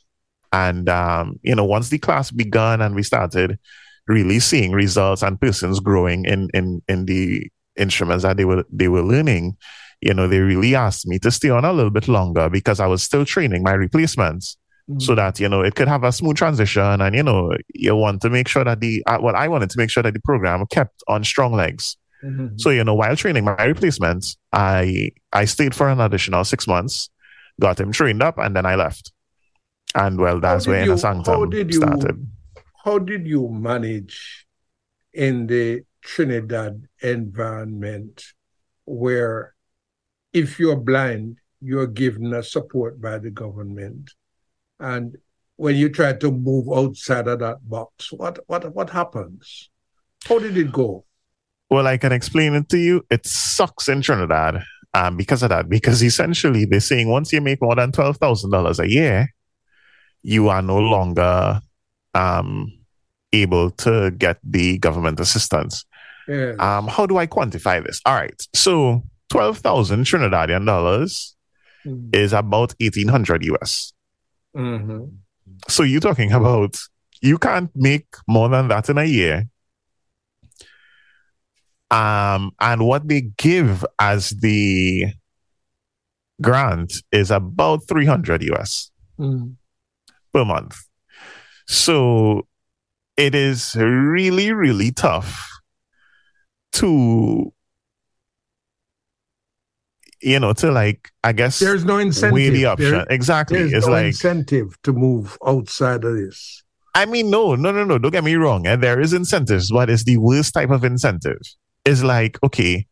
[0.53, 3.59] and um, you know, once the class began and we started
[4.07, 8.87] really seeing results and persons growing in in in the instruments that they were they
[8.87, 9.57] were learning
[10.01, 12.87] you know they really asked me to stay on a little bit longer because i
[12.87, 14.57] was still training my replacements
[14.89, 14.99] mm-hmm.
[14.99, 18.21] so that you know it could have a smooth transition and you know you want
[18.21, 20.65] to make sure that the uh, well i wanted to make sure that the program
[20.67, 22.57] kept on strong legs Mm-hmm.
[22.57, 27.09] So, you know, while training my replacements I I stayed for an additional six months,
[27.59, 29.11] got him trained up, and then I left.
[29.93, 32.27] And well, that's where Inner Sanctum started.
[32.85, 34.45] How did you manage
[35.11, 38.23] in the Trinidad environment
[38.85, 39.55] where
[40.33, 44.11] if you're blind, you're given a support by the government.
[44.79, 45.17] And
[45.55, 49.71] when you try to move outside of that box, what what what happens?
[50.25, 51.05] How did it go?
[51.71, 53.03] Well, I can explain it to you.
[53.09, 55.69] It sucks in Trinidad um, because of that.
[55.69, 59.33] Because essentially, they're saying once you make more than twelve thousand dollars a year,
[60.21, 61.61] you are no longer
[62.13, 62.71] um,
[63.41, 65.85] able to get the government assistance.
[66.27, 66.59] Yes.
[66.59, 68.01] Um, how do I quantify this?
[68.05, 71.35] All right, so twelve thousand Trinidadian dollars
[71.85, 72.09] mm-hmm.
[72.13, 73.93] is about eighteen hundred US.
[74.55, 75.05] Mm-hmm.
[75.67, 76.75] So you're talking about
[77.21, 79.47] you can't make more than that in a year
[81.91, 85.07] um, and what they give as the
[86.41, 89.55] grant is about 300 US mm.
[90.33, 90.75] per month.
[91.67, 92.47] So
[93.17, 95.49] it is really, really tough
[96.73, 97.53] to,
[100.21, 102.33] you know, to like, I guess there's no incentive.
[102.33, 102.91] Weigh the option.
[102.91, 103.59] There, exactly.
[103.59, 106.63] There's it's no like incentive to move outside of this.
[106.93, 107.97] I mean, no, no, no, no.
[107.97, 108.67] Don't get me wrong.
[108.67, 108.75] Eh?
[108.77, 111.41] There is incentives, but it's the worst type of incentive
[111.85, 112.87] it's like, okay,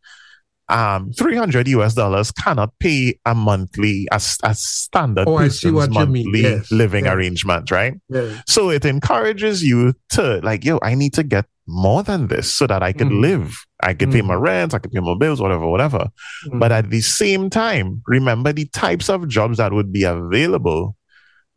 [0.69, 6.71] um, 300 US dollars cannot pay a monthly, a, a standard oh, person's monthly yes,
[6.71, 7.95] living arrangement, right?
[8.47, 12.67] So it encourages you to like, yo, I need to get more than this so
[12.67, 13.21] that I can mm.
[13.21, 13.55] live.
[13.81, 14.13] I can mm.
[14.13, 16.09] pay my rent, I can pay my bills, whatever, whatever.
[16.47, 16.59] Mm.
[16.59, 20.95] But at the same time, remember the types of jobs that would be available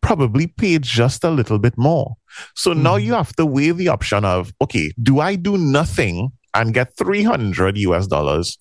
[0.02, 2.14] probably pay just a little bit more.
[2.54, 6.74] So now you have to weigh the option of, okay, do I do nothing and
[6.74, 8.58] get 300 US dollars?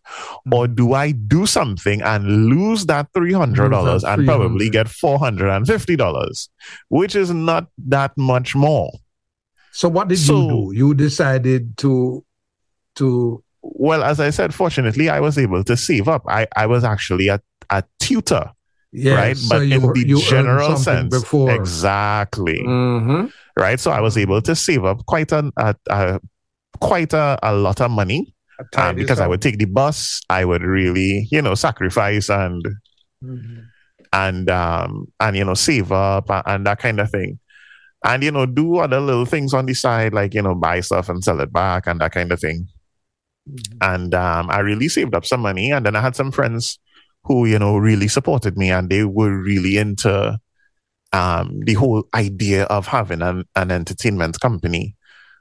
[0.51, 6.49] Or do I do something and lose that $300 and probably get $450,
[6.89, 8.91] which is not that much more?
[9.71, 10.77] So what did so, you do?
[10.77, 12.23] You decided to
[12.95, 16.23] to well, as I said, fortunately, I was able to save up.
[16.27, 18.51] I, I was actually a, a tutor,
[18.91, 19.37] yes, right?
[19.37, 21.51] So but in were, the general sense, before.
[21.51, 23.25] exactly, mm-hmm.
[23.59, 23.79] right?
[23.79, 26.19] So I was able to save up quite a, a, a
[26.79, 28.33] quite a, a lot of money
[28.75, 30.21] um, because I would take the bus.
[30.29, 32.63] I would really, you know, sacrifice and
[33.23, 33.59] mm-hmm.
[34.13, 37.39] and um and you know save up and, and, that kind of thing,
[38.03, 41.09] and you know do other little things on the side like you know buy stuff
[41.09, 42.67] and sell it back and that kind of thing.
[43.49, 43.77] Mm-hmm.
[43.81, 46.79] And um, I really saved up some money, and then I had some friends
[47.23, 50.39] who you know really supported me, and they were really into
[51.13, 54.94] um, the whole idea of having an, an entertainment company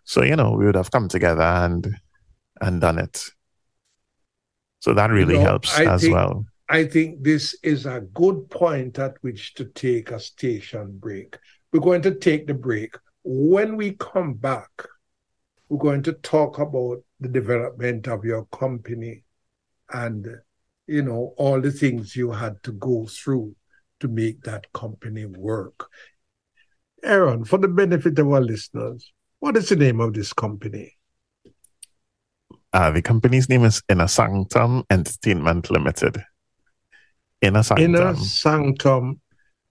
[0.05, 1.97] so, you know, we would have come together and
[2.61, 3.25] and done it.
[4.81, 6.45] So that really you know, helps I as think, well.
[6.69, 11.39] I think this is a good point at which to take a station break.
[11.73, 12.95] We're going to take the break.
[13.23, 14.71] When we come back,
[15.69, 19.25] we're going to talk about the development of your company
[19.91, 20.27] and
[20.87, 23.57] you know all the things you had to go through
[24.01, 25.89] to make that company work.
[27.03, 29.14] Aron, for the benefit of our listeners,
[29.45, 30.97] what is the name of this company?
[32.73, 36.25] Uh, the company's name is Inner Sanctum Entertainment Limited.
[37.43, 37.95] Inner Sanctum.
[37.95, 39.21] Inner Sanctum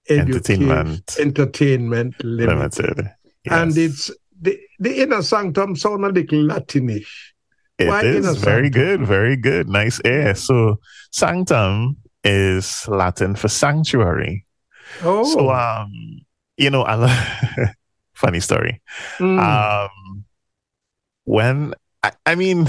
[0.08, 2.86] Entertainment, Entertainment Limited.
[2.86, 3.12] Limited.
[3.46, 3.52] Yes.
[3.52, 7.34] And it's the, the Inner Sanctum sound a little Latinish.
[7.80, 9.68] It Why is very good, very good.
[9.68, 10.36] Nice air.
[10.36, 10.78] So
[11.10, 14.46] sanctum is Latin for sanctuary.
[15.02, 15.24] Oh.
[15.24, 15.92] So um,
[16.58, 17.74] you know, I
[18.24, 18.82] funny story.
[19.20, 19.40] Mm.
[19.40, 20.26] Um,
[21.26, 22.68] when I, I mean,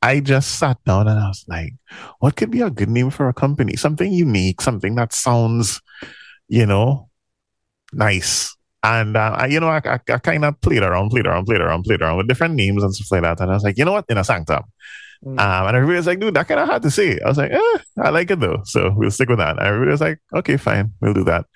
[0.00, 1.74] I just sat down and I was like,
[2.20, 3.76] what could be a good name for a company?
[3.76, 5.80] Something unique, something that sounds,
[6.48, 7.08] you know,
[7.92, 8.56] nice.
[8.84, 11.60] And, uh, I, you know, I, I, I kind of played around, played around, played
[11.60, 13.40] around, played around with different names and stuff like that.
[13.40, 14.06] And I was like, you know what?
[14.08, 14.64] Inner Sanctum.
[15.24, 15.38] Mm.
[15.38, 17.20] Um, and everybody was like, dude, that kind of hard to say.
[17.24, 18.62] I was like, eh, I like it though.
[18.64, 19.56] So we'll stick with that.
[19.56, 21.46] And everybody was like, okay, fine, we'll do that.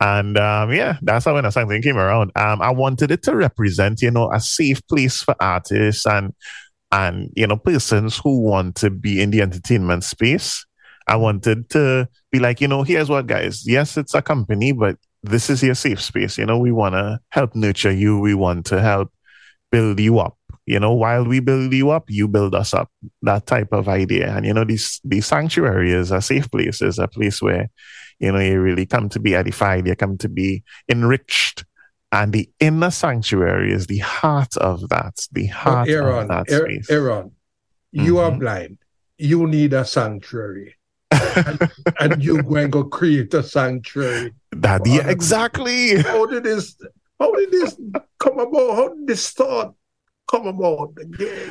[0.00, 2.30] And um, yeah, that's how when the song came around.
[2.36, 6.32] Um, I wanted it to represent, you know, a safe place for artists and
[6.90, 10.64] and you know persons who want to be in the entertainment space.
[11.06, 13.66] I wanted to be like, you know, here's what, guys.
[13.66, 16.38] Yes, it's a company, but this is your safe space.
[16.38, 18.18] You know, we want to help nurture you.
[18.18, 19.10] We want to help
[19.72, 20.36] build you up.
[20.66, 22.90] You know, while we build you up, you build us up.
[23.22, 24.36] That type of idea.
[24.36, 26.82] And you know, these these sanctuary is a safe place.
[26.82, 27.70] Is a place where
[28.18, 31.64] you know, you really come to be edified, you come to be enriched.
[32.10, 36.82] And the inner sanctuary is the heart of that, the heart Aron, of that Aron,
[36.82, 36.90] space.
[36.90, 37.32] Aron,
[37.92, 38.40] You are Mhm.
[38.40, 38.78] blind.
[39.18, 40.74] You need a sanctuary.
[41.10, 44.34] and, and you're going to create a sanctuary.
[44.52, 44.94] That Wow.
[44.94, 45.96] yeah, exactly.
[46.02, 46.76] How did this
[47.20, 47.76] how did this
[48.20, 48.74] come about?
[48.76, 49.74] How did this thought
[50.30, 50.96] come about?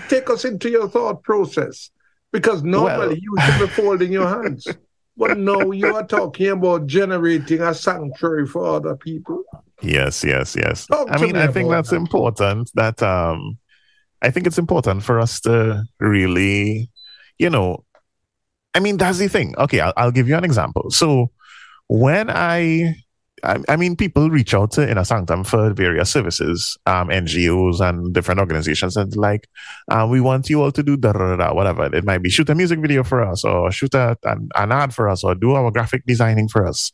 [0.09, 1.91] Take us into your thought process.
[2.32, 4.68] Because normally you should be folding your hands.
[5.18, 9.43] But now you are talking about generating a sanctuary for other people.
[9.82, 10.86] Yes, yes, yes.
[10.86, 11.95] Talk I mean, me I think that's that.
[11.95, 12.72] important.
[12.76, 13.57] That um,
[14.22, 16.91] I think it's important for us to really,
[17.38, 17.84] you know,
[18.74, 19.55] I mean, that's the thing.
[19.57, 20.91] Okay, I'll, I'll give you an example.
[20.91, 21.32] So
[21.88, 22.95] when I,
[23.44, 28.14] I, I mean, people reach out to Inner Sanctum for various services, um, NGOs and
[28.14, 29.48] different organizations, and like,
[29.90, 31.94] uh, we want you all to do da da da, whatever.
[31.96, 34.94] It might be shoot a music video for us, or shoot a, an, an ad
[34.94, 36.92] for us, or do our graphic designing for us.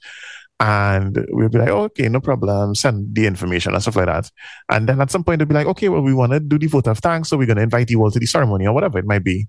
[0.59, 2.75] And we'll be like, oh, okay, no problem.
[2.75, 4.29] Send the information and stuff like that.
[4.69, 6.67] And then at some point, they'll be like, okay, well, we want to do the
[6.67, 8.99] vote of thanks, so we're going to invite you all to the ceremony or whatever
[8.99, 9.47] it might be.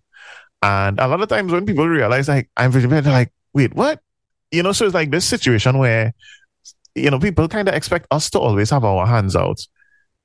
[0.63, 4.01] And a lot of times when people realize, like, I'm they're like, wait, what?
[4.51, 6.15] You know, so it's like this situation where,
[6.95, 9.61] you know, people kind of expect us to always have our hands out.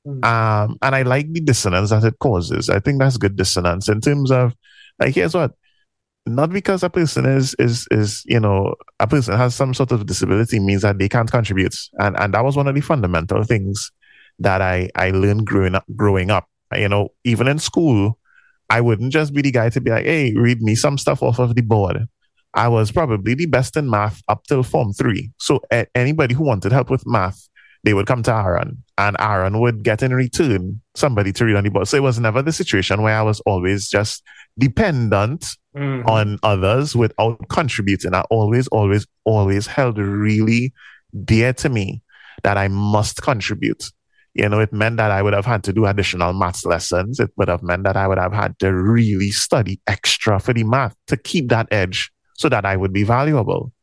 [0.05, 0.23] Mm.
[0.23, 2.69] Um, and I like the dissonance that it causes.
[2.69, 4.55] I think that's good dissonance in terms of,
[4.99, 5.53] like, here's what
[6.25, 10.05] not because a person is is is you know a person has some sort of
[10.05, 13.91] disability means that they can't contribute and and that was one of the fundamental things
[14.37, 18.17] that i i learned growing up growing up you know even in school
[18.69, 21.39] i wouldn't just be the guy to be like hey read me some stuff off
[21.39, 22.07] of the board
[22.53, 26.43] i was probably the best in math up till form 3 so a- anybody who
[26.43, 27.47] wanted help with math
[27.85, 31.63] they would come to Aron and Aron would get in return somebody to read on
[31.63, 31.87] the board.
[31.87, 34.21] So it was never the situation where I was always just
[34.57, 35.45] dependent
[35.77, 36.05] Mhm.
[36.05, 38.13] on others without contributing.
[38.13, 40.73] I always, always, always held really
[41.25, 42.01] dear to me
[42.43, 43.85] that I must contribute.
[44.33, 47.19] You know, it meant that I would have had to do additional maths lessons.
[47.19, 50.63] It would have meant that I would have had to really study extra for the
[50.65, 53.73] math to keep that edge so that I would be valuable.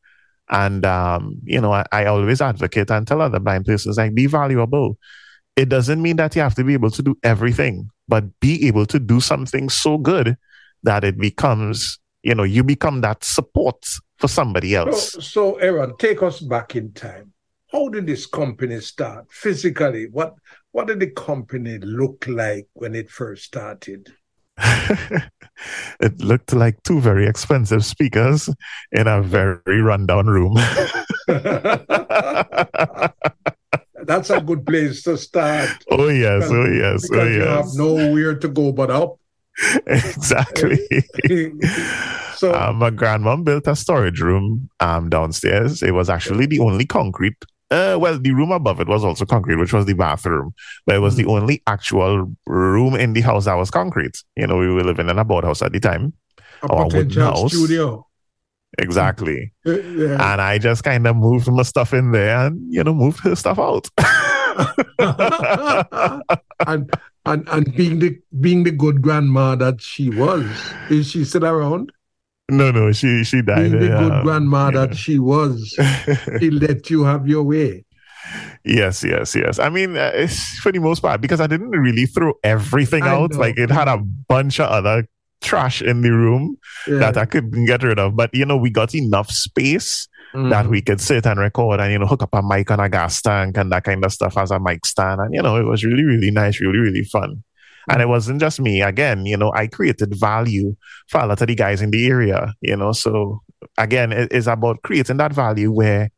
[0.48, 4.26] And, um, you know, I, I always advocate and tell other blind persons, like, be
[4.26, 4.96] valuable.
[5.57, 8.86] It doesn't mean that you have to be able to do everything, but be able
[8.86, 10.36] to do something so good
[10.84, 13.84] that it becomes, you know, you become that support
[14.16, 15.12] for somebody else.
[15.12, 17.32] So, so Aron, take us back in time.
[17.70, 20.07] How did this company start physically?
[20.11, 20.34] What
[20.72, 24.12] what did the company look like when it first started?
[26.00, 28.48] it looked like two very expensive speakers
[28.92, 30.54] in a very rundown room.
[34.07, 35.68] That's a good place to start.
[35.90, 39.18] oh yes, oh yes, oh Because you have nowhere to go but up.
[39.86, 40.78] exactly.
[42.36, 45.82] So um, my grandmom built a storage room um, downstairs.
[45.82, 47.42] It was actually the only concrete.
[47.70, 50.54] Uh, well, the room above it was also concrete, which was the bathroom,
[50.86, 54.22] but it was the only actual room in the house that was concrete.
[54.36, 56.12] You know, we were living in a board house at the time.
[56.62, 57.52] a wooden potential house.
[57.52, 58.06] studio.
[58.78, 59.52] Exactly.
[59.66, 60.32] Uh, yeah.
[60.32, 63.34] And I just kind of moved my stuff in there and, you know, moved her
[63.34, 63.88] stuff out.
[66.66, 66.90] and
[67.26, 70.46] and and being the being the good grandma that she was,
[70.90, 71.92] is she still around?
[72.51, 73.70] No, no, she she died.
[73.70, 74.86] Being the good um, grandma yeah.
[74.86, 75.76] that she was,
[76.40, 77.84] he let you have your way.
[78.64, 79.59] yes, yes, yes.
[79.59, 83.09] I mean, uh, it's for the most part because I didn't really throw everything I
[83.11, 83.32] out.
[83.32, 83.38] know.
[83.38, 85.07] Like it had a bunch of other
[85.42, 86.57] trash in the room
[86.88, 86.99] Yeah.
[86.99, 88.16] that I couldn't get rid of.
[88.16, 90.51] But you know, we got enough space Mhm.
[90.51, 92.88] that we could sit and record and you know hook up a mic on a
[92.88, 95.20] gas tank and that kind of stuff as a mic stand.
[95.20, 97.44] And you know, it was really, really nice, really, really fun.
[97.91, 98.82] And it wasn't just me.
[98.82, 100.76] Again, you know, I created value
[101.09, 102.93] for a lot of the guys in the area, you know.
[102.93, 103.43] So
[103.78, 106.11] again, it is about creating that value where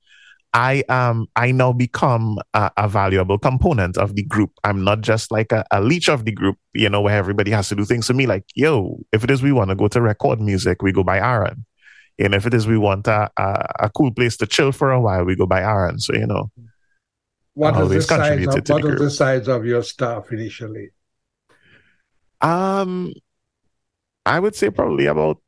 [0.55, 4.51] I um I now become a, a valuable component of the group.
[4.65, 7.69] I'm not just like a, a leech of the group, you know, where everybody has
[7.69, 8.27] to do things for me.
[8.27, 11.19] Like, yo, if it is we want to go to record music, we go by
[11.19, 11.67] Aron.
[12.19, 15.01] And if it is we want a, a, a cool place to chill for a
[15.01, 15.99] while, we go by Aron.
[16.01, 16.51] So, you know,
[17.55, 20.91] What is the size of to what is the size of your staff initially?
[22.41, 23.13] Um
[24.27, 25.41] I would say probably about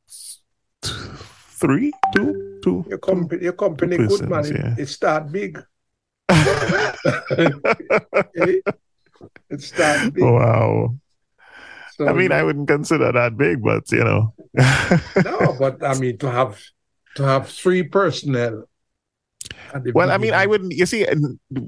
[0.81, 2.83] three, two, two.
[2.89, 4.45] Your company, your company, two good man.
[4.45, 4.75] It, yeah.
[4.77, 5.61] it start big.
[6.29, 6.93] eh?
[9.51, 10.23] It start big.
[10.23, 10.95] wow.
[11.93, 14.33] So I mean, I wouldn't consider that big, but you know.
[15.23, 16.59] no, but I mean to have
[17.15, 18.63] to have three personnel.
[19.93, 20.73] Well, I mean, I wouldn't.
[20.73, 21.05] You see,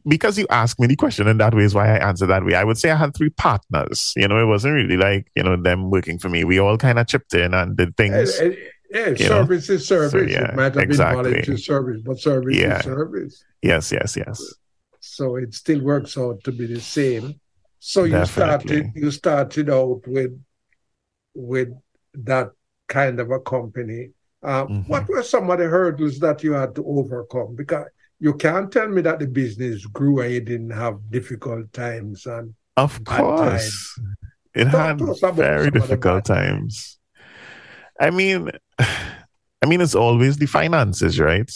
[0.07, 2.55] because you asked me the question in that way is why I answered that way.
[2.55, 4.13] I would say I had three partners.
[4.15, 6.43] You know, it wasn't really like you know them working for me.
[6.43, 8.39] We all kind of chipped in and did things.
[8.39, 8.55] Eh, eh,
[8.91, 9.15] yeah, you know.
[9.41, 10.32] service is service.
[10.32, 11.24] yeah, it might have exactly.
[11.24, 12.78] been voluntary service, but service Yeah.
[12.80, 13.43] is service.
[13.61, 14.53] Yes, yes, yes.
[14.99, 17.39] So it still works out to be the same.
[17.80, 18.63] So you Definitely.
[18.78, 20.39] started you started out with
[21.36, 21.69] with
[22.13, 22.51] that
[22.88, 24.11] kind of a company.
[24.43, 24.91] Uh, mm-hmm.
[24.91, 27.55] What were some of the hurdles that you had to overcome?
[27.55, 27.87] Because
[28.19, 32.53] you can't tell me that the business grew and you didn't have difficult times and
[32.77, 33.99] of course times.
[34.55, 34.99] it had
[35.33, 36.99] very difficult times.
[37.99, 41.49] I mean, I mean, it's always the finances, right?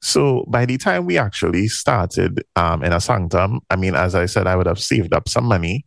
[0.00, 4.46] So by the time we actually started um, Inner Sanctum, I mean, as I said,
[4.46, 5.86] I would have saved up some money.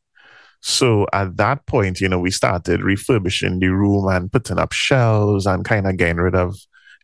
[0.62, 5.46] So at that point, you know, we started refurbishing the room and putting up shelves
[5.46, 6.56] and kind of getting rid of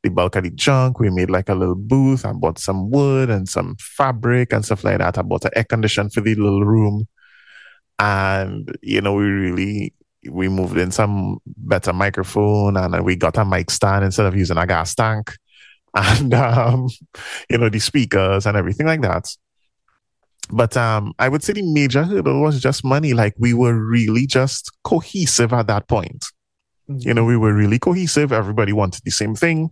[0.04, 0.99] the bulk of the junk.
[0.99, 4.84] We made like a little booth and bought some wood and some fabric and stuff
[4.84, 5.18] like that.
[5.18, 7.08] I bought an air condition for the little room.
[7.99, 9.93] And, you know, we really
[10.30, 14.58] we moved in some better microphone and we got a mic stand instead of using
[14.58, 15.36] a gas tank
[15.95, 16.88] and um,
[17.49, 19.26] you know the speakers and everything like that.
[20.52, 23.14] But um, I would say the major hurdle was just money.
[23.14, 26.26] Like we were really just cohesive at that point.
[26.89, 27.08] Mm-hmm.
[27.08, 28.32] You know, we were really cohesive.
[28.32, 29.70] Everybody wanted the same thing.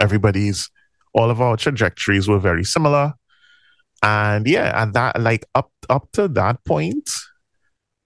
[0.00, 0.70] Everybody's
[1.14, 3.14] all of our trajectories were very similar.
[4.02, 7.08] And yeah, and that like up up to that point,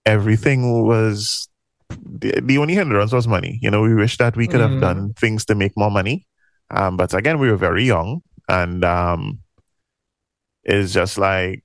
[0.05, 1.49] everything was
[1.89, 3.59] the, the only hindrance was money.
[3.63, 4.73] You know, we wish that we could mm-hmm.
[4.75, 6.27] have done things to make more money.
[6.71, 9.39] Um, but again, we were very young, and um,
[10.65, 11.63] it's just like,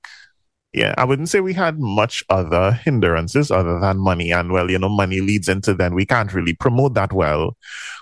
[0.72, 4.30] yeah, I wouldn't say we had much other hindrances other than money.
[4.30, 7.56] And well, you know, money leads into then we can't really promote that well.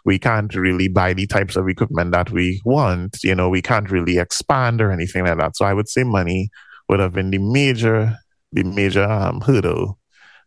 [0.05, 3.19] We can't really buy the types of equipment that we want.
[3.25, 5.57] You know, we can't really expand or anything like that.
[5.57, 6.51] So I would say money
[6.89, 8.17] would have been the major,
[8.53, 9.99] the major um, hurdle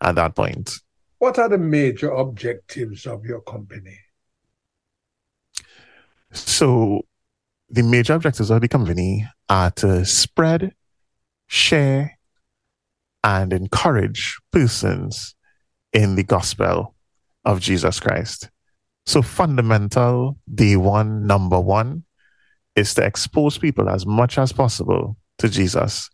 [0.02, 0.72] at that point.
[1.20, 3.98] What are the major objectives of your company?
[6.32, 7.02] So
[7.70, 10.74] the major objectives of the company are to spread,
[11.48, 12.18] share,
[13.24, 15.36] and encourage persons
[15.94, 16.94] in the gospel
[17.46, 18.50] of Jesus Christ.
[19.06, 22.04] So fundamental, day one, number one,
[22.76, 26.10] is to expose people as much as possible to Jesus,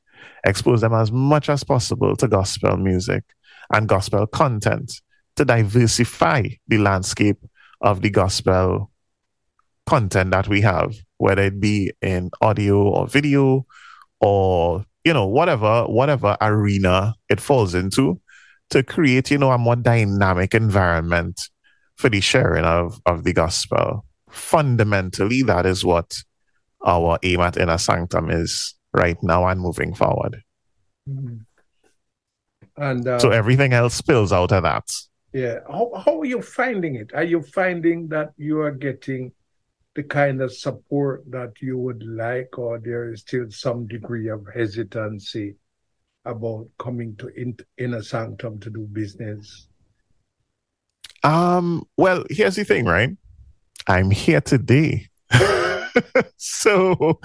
[0.45, 3.23] expose them as much as possible to gospel music
[3.73, 4.91] and gospel content,
[5.35, 7.37] to diversify the landscape
[7.81, 8.91] of the gospel
[9.85, 13.65] content that we have, whether it be in audio or video
[14.19, 18.19] or, you know, whatever, whatever arena it falls into
[18.69, 21.41] to create, you know, a more dynamic environment
[21.95, 24.05] for the sharing of, of the gospel.
[24.29, 26.21] Fundamentally, that is what
[26.85, 30.41] our aim at Inner Sanctum is right now and moving forward.
[31.09, 31.37] Mm-hmm.
[32.77, 34.89] And uh, so everything else spills out of that.
[35.33, 35.59] Yeah.
[35.67, 37.11] How, how are you finding it?
[37.13, 39.31] Are you finding that you are getting
[39.99, 44.47] the kind of support that you would like, or there is still some degree of
[44.55, 45.55] hesitancy
[46.23, 49.67] about coming to in, inner sanctum to do business?
[51.21, 53.09] Um, well, here's the thing, right?
[53.87, 55.07] I'm here today.
[56.37, 57.19] so,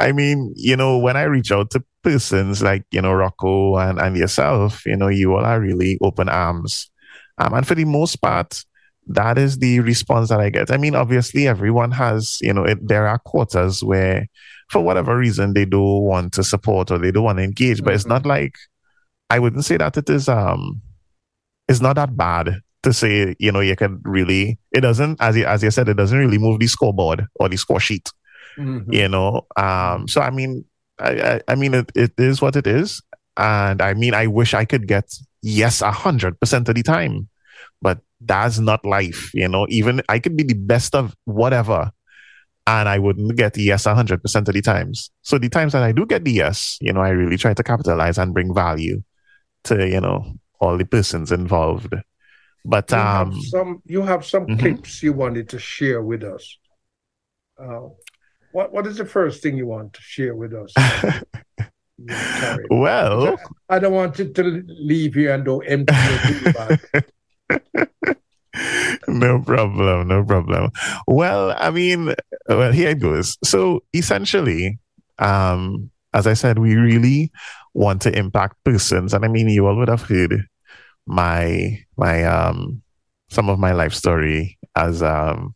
[0.00, 4.00] I mean, you know, when I reach out to persons like, you know, Rocco and,
[4.00, 6.90] and yourself, you know, you all are really open arms.
[7.38, 8.64] Um, and for the most part,
[9.06, 10.70] that is the response that I get.
[10.70, 14.28] I mean, obviously, everyone has, you know, it, there are quarters where,
[14.68, 17.78] for whatever reason, they don't want to support or they don't want to engage.
[17.78, 17.84] Mm-hmm.
[17.86, 18.30] But it's not mm-hmm.
[18.30, 18.54] like
[19.30, 20.28] I wouldn't say that it is.
[20.28, 20.82] Um,
[21.68, 24.58] it's not that bad to say, you know, you can really.
[24.72, 27.56] It doesn't, as you, as you said, it doesn't really move the scoreboard or the
[27.56, 28.10] score sheet.
[28.58, 28.92] Mm-hmm.
[28.92, 30.08] You know, um.
[30.08, 30.64] So I mean,
[30.98, 33.00] I, I, I mean, it, it is what it is,
[33.36, 37.28] and I mean, I wish I could get yes a hundred percent of the time,
[38.20, 39.30] that's not life.
[39.34, 41.90] You know, even I could be the best of whatever
[42.66, 45.10] and I wouldn't get the yes 100% of the times.
[45.22, 47.62] So the times that I do get the yes, you know, I really try to
[47.62, 49.02] capitalize and bring value
[49.64, 51.94] to, you know, all the persons involved.
[52.64, 54.60] But you um, have some you have some mm-hmm.
[54.60, 56.58] clips you wanted to share with us.
[57.58, 57.88] Uh,
[58.52, 60.72] what what is the first thing you want to share with us?
[62.70, 65.94] well, I don't want it to leave here and go empty
[69.20, 70.70] no problem, no problem.
[71.06, 72.14] Well, I mean,
[72.48, 73.36] well, here it goes.
[73.44, 74.78] So essentially,
[75.18, 77.30] um, as I said, we really
[77.74, 80.44] want to impact persons, and I mean, you all would have heard
[81.06, 82.82] my my um
[83.30, 85.54] some of my life story as um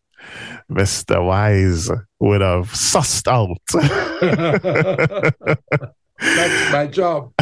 [0.71, 1.25] Mr.
[1.25, 1.91] Wise
[2.21, 3.59] would have sussed out.
[6.21, 7.33] That's my job.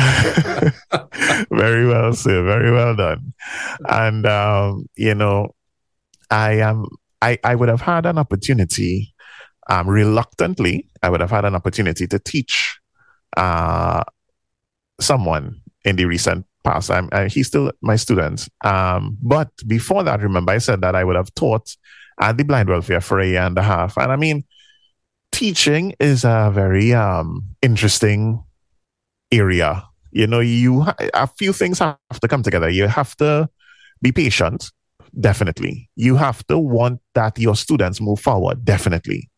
[1.53, 2.43] very well, sir.
[2.45, 3.33] Very well done.
[3.89, 5.55] And um, you know,
[6.33, 6.87] I am.
[7.21, 9.15] I I would have had an opportunity.
[9.69, 12.81] Um, reluctantly, I would have had an opportunity to teach
[13.37, 14.03] uh,
[15.01, 16.91] someone in the recent past.
[16.91, 18.49] I'm, I, he's still my student.
[18.65, 21.77] Um, but before that, remember, I said that I would have taught
[22.21, 23.97] at the blind welfare for a year and a half.
[23.97, 24.45] And I mean,
[25.31, 28.43] teaching is a very um, interesting
[29.31, 29.85] area.
[30.11, 32.69] You know, you a few things have to come together.
[32.69, 33.49] You have to
[34.03, 34.71] be patient,
[35.19, 35.89] definitely.
[35.97, 39.29] You have to want that your students move forward, definitely.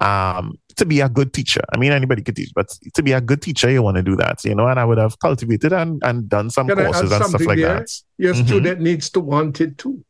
[0.00, 1.60] Um, to be a good teacher.
[1.74, 4.16] I mean, anybody could teach, but to be a good teacher, you want to do
[4.16, 4.66] that, you know.
[4.66, 7.80] And I would have cultivated and, and done some Can courses and stuff like there?
[7.80, 7.90] that.
[8.16, 8.46] Your Mhm.
[8.46, 10.02] student needs to want it too.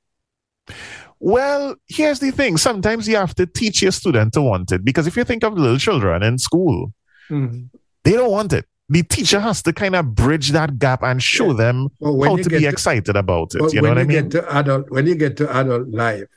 [1.18, 2.56] Well, here's the thing.
[2.56, 5.54] Sometimes you have to teach your student to want it because if you think of
[5.54, 6.92] little children in school,
[7.30, 7.68] Mhm.
[8.04, 8.66] they don't want it.
[8.92, 11.62] The teacher has to kind of bridge that gap and show Yeah.
[11.64, 13.72] them how to be to- excited about it.
[13.72, 14.28] You know when what I you mean?
[14.28, 16.28] get to adult, when you get to adult life,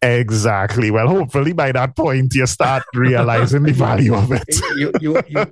[0.00, 0.90] Exactly.
[0.90, 4.48] Well, hopefully by that point you start realizing the value of it.
[4.76, 5.44] you you you,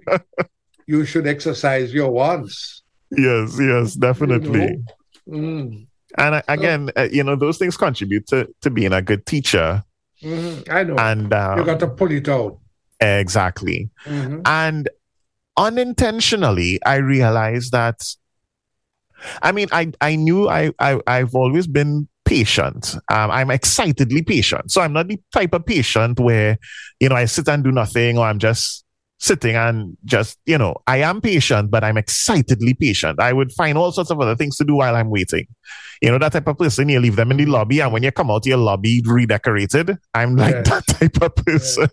[0.86, 2.82] you should exercise your wants.
[3.11, 4.82] Yes, yes, definitely.
[5.28, 5.86] Mm.
[6.16, 9.82] And again, uh, you know, those things contribute to, to being a good teacher.
[10.22, 10.70] Mhm.
[10.70, 10.96] I know.
[10.96, 12.59] And um, you got to pull it out.
[13.00, 13.90] exactly.
[14.04, 14.42] Mhm.
[14.46, 14.88] And
[15.57, 18.02] unintentionally, I realized that.
[19.42, 22.96] I mean, I I knew I, I I've always been patient.
[23.11, 24.70] Um, I'm excitedly patient.
[24.70, 26.59] So I'm not the type of patient where,
[27.00, 28.84] you know, I sit and do nothing or I'm just
[29.18, 33.20] sitting and just, you know, I am patient, but I'm excitedly patient.
[33.20, 35.46] I would find all sorts of other things to do while I'm waiting.
[36.02, 38.12] You know, that type of person, you leave them in the lobby, and when you
[38.12, 39.96] come out, your lobby redecorated.
[40.12, 41.88] I'm like that type of person.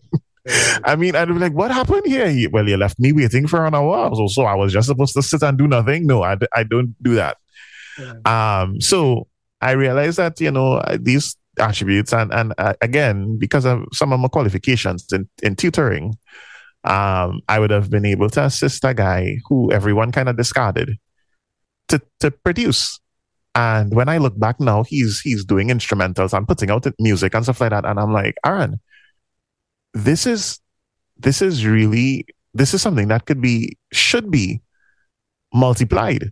[0.84, 2.28] I mean, I'd be like, what happened here?
[2.28, 4.14] You- Well, you left me waiting for an hour.
[4.16, 6.06] So, so I was just supposed to sit and do nothing.
[6.06, 7.38] No, I, d- I don't do that.
[7.98, 8.14] Yeah.
[8.62, 9.28] Um, so
[9.62, 14.20] I realized that, you know, these attributes and, and uh, again, because of some of
[14.20, 16.16] my qualifications in, in tutoring,
[16.84, 20.98] um, I would have been able to assist a guy who everyone kind of discarded
[21.88, 23.00] to, to produce.
[23.56, 27.44] And when I look back now, he's, he's doing instrumentals and putting out music and
[27.46, 27.86] stuff like that.
[27.86, 28.80] And I'm like, Aron,
[29.94, 30.60] this is
[31.18, 34.62] this is really this is something that could be should be
[35.54, 36.32] multiplied.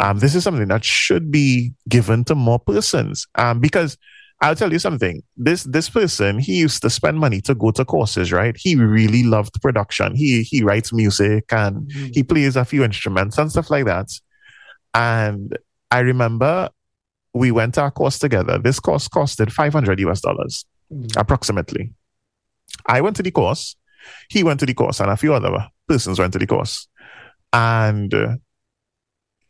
[0.00, 3.26] Um, this is something that should be given to more persons.
[3.36, 3.96] Um, because
[4.40, 5.20] i'll tell you something.
[5.36, 8.56] This this person he used to spend money to go to courses right?
[8.56, 10.14] He really loved production.
[10.14, 12.14] He he writes music and Mhm.
[12.14, 14.08] he plays a few instruments and stuff like that.
[14.94, 15.56] And
[15.90, 16.68] i remember
[17.34, 18.58] we went to a course together.
[18.58, 21.16] This course costed 500 us dollars Mhm.
[21.16, 21.92] approximately.
[22.88, 23.76] I went to the course,
[24.28, 26.88] he went to the course, and a few other persons went to the course.
[27.52, 28.36] And uh,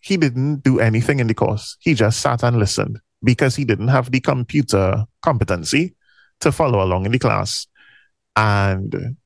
[0.00, 1.76] he didn't do anything in the course.
[1.80, 5.96] He just sat and listened because he didn't have the computer competency
[6.40, 7.66] to follow along in the class.
[8.36, 9.16] And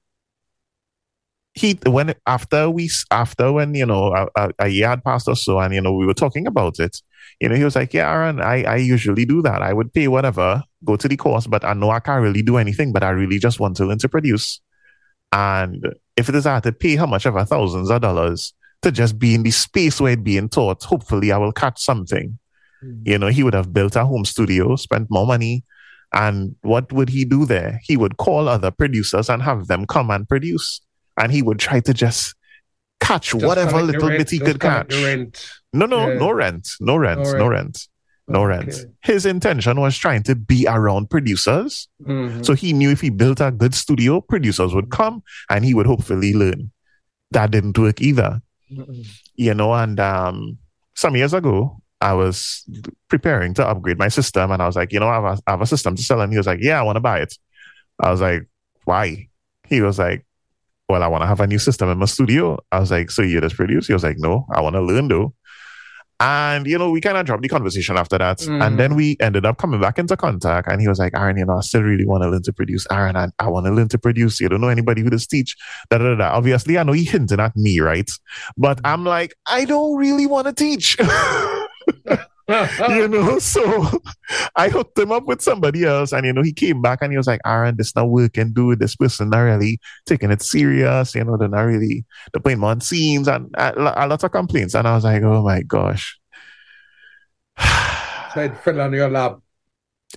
[1.55, 5.37] he when after we after when you know a, a, a year had passed or
[5.37, 6.97] so and you know we were talking about it
[7.41, 10.09] you know he was like yeah aron i i usually do that i would pay
[10.09, 13.11] whatever go to the course but i know i can't really do anything but i
[13.11, 14.61] really just want to learn to produce
[15.33, 15.85] and
[16.17, 18.53] if it is i have to pay how much ever thousands of dollars
[18.83, 22.39] to just be in the space where it's being taught hopefully i will catch something
[22.85, 23.03] Mhm.
[23.07, 25.63] you know, he would have built a home studio, spent more money.
[26.13, 27.79] And what would he do there?
[27.85, 30.81] He would call other producers and have them come and produce.
[31.17, 32.35] And he would try to just
[32.99, 34.91] catch Just whatever little rent, bit he could catch.
[35.73, 36.19] No, no, Yeah.
[36.19, 37.89] no rent, no rent, No rent.
[38.29, 38.69] no rent.
[38.69, 38.85] Okay.
[39.03, 41.89] His intention was trying to be around producers.
[42.07, 42.45] Mhm.
[42.45, 45.87] So he knew if he built a good studio, producers would come and he would
[45.87, 46.71] hopefully learn.
[47.31, 49.07] That didn't work either Mhm.
[49.37, 50.59] you know, and um,
[50.95, 52.65] some years ago, I was
[53.09, 55.51] preparing to upgrade my system, and I was like, you know, I have a, I
[55.53, 57.35] have a system to sell, and he was like, yeah, I want to buy it.
[58.01, 58.47] I was like,
[58.85, 59.29] why?
[59.69, 60.27] He was like,
[60.89, 62.59] well, I want to have a new system in my studio.
[62.73, 63.87] I was like, so you just produce?
[63.87, 65.33] He was like, no, I want to learn though.
[66.23, 68.65] And you know, we kind of dropped the conversation after that, Mm.
[68.65, 70.69] and then we ended up coming back into contact.
[70.71, 72.87] And he was like, Aron, you know, I still really want to learn to produce.
[72.93, 74.41] Aron, I, I want to learn to produce.
[74.41, 75.57] You don't know anybody who does teach.
[75.91, 76.31] Da, da, da.
[76.33, 78.09] Obviously, I know he hinting at me, right?
[78.57, 80.97] But I'm like, I don't really want to teach.
[82.89, 83.89] you know, so
[84.57, 87.17] I hooked him up with somebody else, and you know, he came back and he
[87.17, 88.79] was like, Aron, this not working, dude.
[88.81, 92.71] This person not really taking it serious, you know, they're not really they're playing more
[92.71, 94.75] on scenes and a, a lot of complaints.
[94.75, 96.19] And I was like, oh my gosh.
[98.35, 99.41] So it fell on your lap.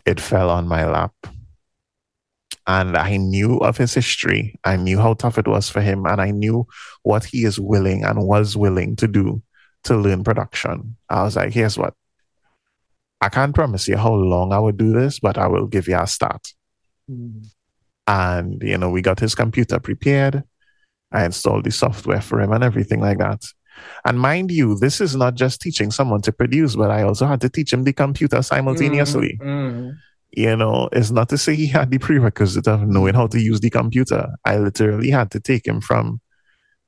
[0.06, 1.14] it fell on my lap.
[2.68, 4.60] And I knew of his history.
[4.64, 6.06] I knew how tough it was for him.
[6.06, 6.66] And I knew
[7.04, 9.44] what he is willing and was willing to do
[9.84, 10.98] to learn production.
[11.10, 11.94] I was like, here's what.
[13.22, 15.98] I can't promise you how long I would do this, but I will give you
[15.98, 16.54] a start.
[17.10, 17.48] Mhm.
[18.08, 20.44] And, you know, we got his computer prepared.
[21.12, 23.42] I installed the software for him and everything like that.
[24.06, 27.42] And mind you, this is not just teaching someone to produce, but I also had
[27.42, 29.38] to teach him the computer simultaneously.
[29.42, 29.92] Mm-hmm.
[30.32, 33.62] You know, it's not to say he had the prerequisite of knowing how to use
[33.62, 34.28] the computer.
[34.44, 36.20] I literally had to take him from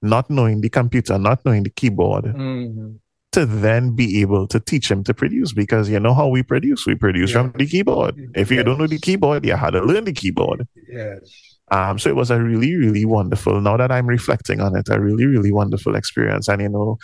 [0.02, 2.96] not knowing the computer, not knowing the keyboard, Mm-hmm.
[3.34, 6.86] To then be able to teach him to produce because you know how we produce.
[6.88, 7.44] We produce Yeah.
[7.44, 8.16] from the keyboard.
[8.36, 10.66] If you don't know the keyboard, you had to learn the keyboard.
[10.90, 11.58] Yes.
[11.70, 13.60] Um, so it was a really, really wonderful.
[13.60, 16.48] Now that I'm reflecting on it, a really, really wonderful experience.
[16.48, 16.98] And you know,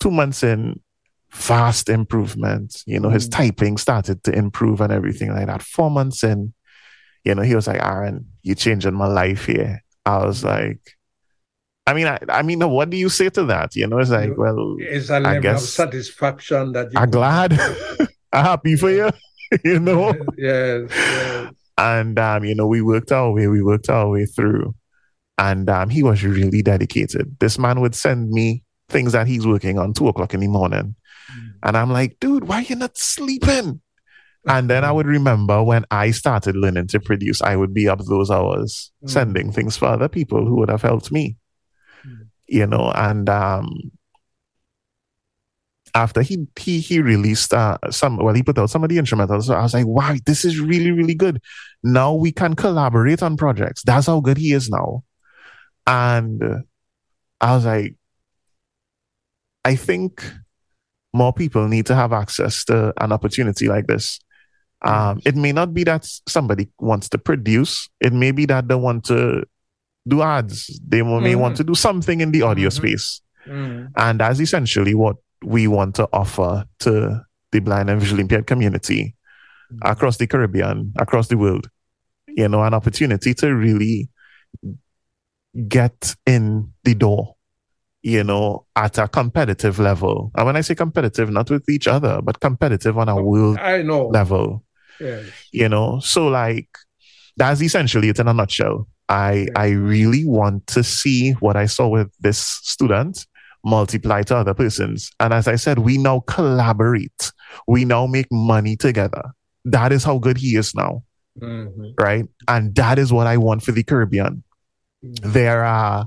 [0.00, 0.80] two months in,
[1.32, 2.82] vast improvement.
[2.86, 3.32] You know, his Mm.
[3.32, 5.62] typing started to improve and everything like that.
[5.62, 6.54] Four months in,
[7.24, 10.95] you know, he was like, "Aron, you're changing my life here." I was like,
[11.86, 13.76] I mean, I, I mean, what do you say to that?
[13.76, 17.52] You know, it's like, well, It's a level of guess- satisfaction that you I'm glad,
[18.32, 19.10] I'm happy for you.
[19.64, 21.52] You know, Yes, yes.
[21.78, 24.74] and um, you know, we worked our way, we worked our way through,
[25.38, 27.36] and um, he was really dedicated.
[27.38, 30.96] This man would send me things that he's working on two o'clock in the morning,
[31.62, 33.80] and I'm like, dude, why you not sleeping?
[34.48, 37.98] And then I would remember when I started learning to produce, I would be up
[38.04, 39.10] those hours Mm.
[39.10, 41.36] sending things for other people who would have helped me, Mm.
[42.48, 42.92] You know.
[42.94, 43.90] And um,
[45.94, 49.44] after he he he released uh, some, well, he put out some of the instrumentals.
[49.44, 51.40] So I was like, wow, this is really really good.
[51.82, 53.82] Now we can collaborate on projects.
[53.84, 55.04] That's how good he is now.
[55.86, 56.42] And
[57.40, 57.94] I was like,
[59.64, 60.22] I think
[61.12, 64.20] more people need to have access to an opportunity like this.
[64.82, 67.88] Um, it may not be that somebody wants to produce.
[68.00, 69.44] It may be that they want to
[70.06, 70.80] do ads.
[70.86, 71.40] They may Mhm.
[71.40, 72.72] want to do something in the audio Mhm.
[72.72, 73.20] space.
[73.46, 73.88] Mm.
[73.96, 77.20] And that's essentially what we want to offer to
[77.52, 79.14] the blind and visually impaired community
[79.82, 81.68] across the Caribbean, across the world.
[82.28, 84.08] You know, an opportunity to really
[85.68, 87.34] get in the door,
[88.02, 90.30] you know, at a competitive level.
[90.36, 93.82] And when I say competitive, not with each other, but competitive on a world I
[93.82, 94.08] know.
[94.08, 94.62] level
[94.98, 95.26] Yes.
[95.52, 96.68] you know so like
[97.36, 101.86] that's essentially it in a nutshell i i really want to see what i saw
[101.88, 103.26] with this student
[103.64, 105.10] multiply to other persons.
[105.18, 107.32] And as i said we now collaborate.
[107.66, 109.22] We now make money together.
[109.64, 111.02] That is how good he is now.
[111.40, 111.92] Mhm.
[112.00, 112.24] right?
[112.48, 114.42] And that is what i want for the caribbean.
[115.02, 116.06] There are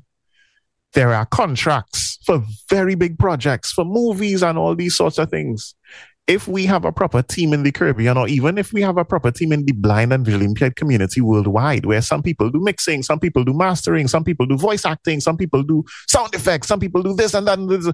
[0.94, 5.76] there are contracts for very big projects for movies and all these sorts of things
[6.30, 9.04] if we have a proper team in the Caribbean, or even if we have a
[9.04, 13.02] proper team in the blind and visually impaired community worldwide, where some people do mixing,
[13.02, 16.80] some people do mastering, some people do voice acting, some people do sound effects, some
[16.80, 17.92] people do this and that, and this,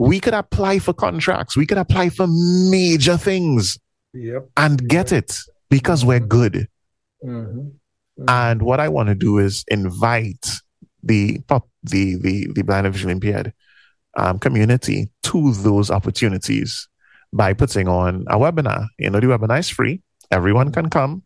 [0.00, 3.78] we could apply for contracts, we could apply for major things
[4.14, 4.48] Yep.
[4.56, 5.38] and get it
[5.70, 6.66] because we're good.
[7.24, 7.70] Mhm.
[8.26, 10.44] And what I want to do is invite
[11.04, 13.52] the pop, the the the blind and visually impaired
[14.16, 16.88] um, community to those opportunities
[17.36, 18.86] by putting on a webinar.
[18.98, 21.22] You know, the webinar is free; everyone can come,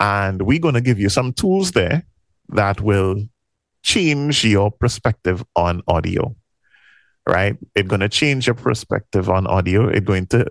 [0.00, 2.04] and we're going to give you some tools there
[2.50, 3.16] that will
[3.82, 6.34] change your perspective on audio.
[7.26, 7.56] Right?
[7.74, 9.88] It's going to change your perspective on audio.
[9.88, 10.50] It's going to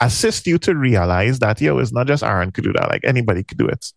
[0.00, 3.44] assist you to realize that yo, it's not just Aron could do that; like anybody
[3.44, 3.92] could do it.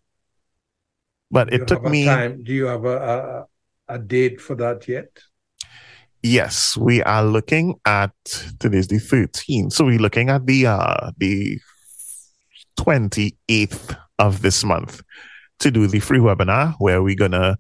[1.32, 2.06] But Do it took me.
[2.06, 2.44] time.
[2.44, 3.46] Do you have a,
[3.90, 5.10] a a date for that yet?
[6.22, 8.12] Yes, we are looking at
[8.60, 9.72] today's the 13th.
[9.72, 11.60] So we're looking at the uh the
[12.78, 15.02] 28th of this month
[15.60, 17.58] to do the free webinar where we're gonna,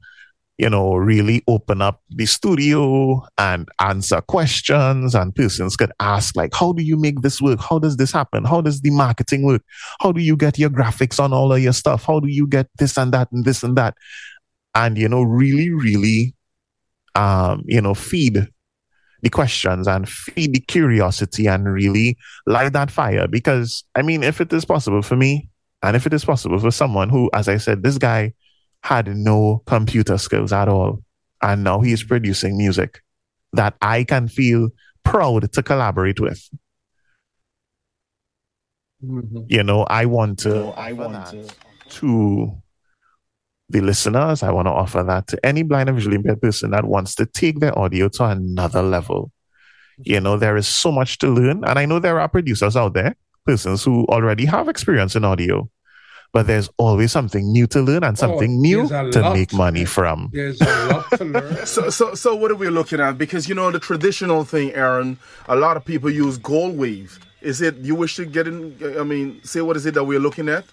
[0.57, 6.53] you know, really open up the studio and answer questions and persons could ask like,
[6.53, 7.61] how do you make this work?
[7.61, 8.43] How does this happen?
[8.43, 9.61] How does the marketing work?
[10.01, 12.03] How do you get your graphics on all of your stuff?
[12.03, 13.95] How do you get this and that and this and that?
[14.75, 16.35] And you know, really, really
[17.19, 18.47] um, you know, feed
[19.21, 23.27] the questions and feed the curiosity and really light that fire.
[23.27, 25.49] Because, I mean, if it is possible for me,
[25.83, 28.33] and if it is possible for someone who, as I said, this guy
[28.83, 31.03] had no computer skills at all,
[31.41, 33.01] and now he is producing music
[33.53, 34.69] that I can feel
[35.03, 36.49] proud to collaborate with.
[39.03, 39.45] Mhm.
[39.49, 41.47] You know, I want to, I want to.
[41.99, 42.61] to
[43.69, 46.85] the listeners, I want to offer that to any blind and visually impaired person that
[46.85, 49.31] wants to take their audio to another level.
[49.99, 51.63] You know, there is so much to learn.
[51.63, 53.15] And I know there are producers out there,
[53.45, 55.69] persons who already have experience in audio,
[56.31, 59.21] but there's always something new to learn and oh, something new Oh, there's a to
[59.21, 59.33] lot.
[59.33, 60.29] make money from.
[60.31, 61.57] There's a lot to learn.
[61.65, 63.17] So, so, so what are we looking at?
[63.17, 65.17] Because you know the traditional thing, Aron.
[65.47, 67.19] A lot of people use GoldWave.
[67.41, 68.77] Is it you wish to get in?
[68.99, 70.65] I mean, say what is it that we're looking at?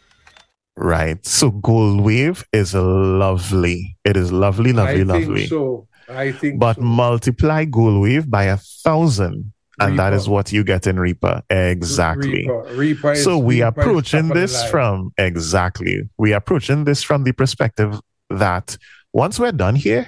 [0.76, 1.24] Right.
[1.24, 3.96] So GoldWave is lovely.
[4.04, 5.36] It is lovely, lovely, I lovely.
[5.40, 5.88] think so.
[6.08, 6.82] I think but so.
[6.82, 10.16] multiply GoldWave by a thousand and that Reaper.
[10.16, 12.62] is what you get in reaper exactly Reaper.
[12.74, 18.00] Reaper is, so we is approaching this from exactly we approaching this from the perspective
[18.30, 18.78] that
[19.12, 20.06] once we're done here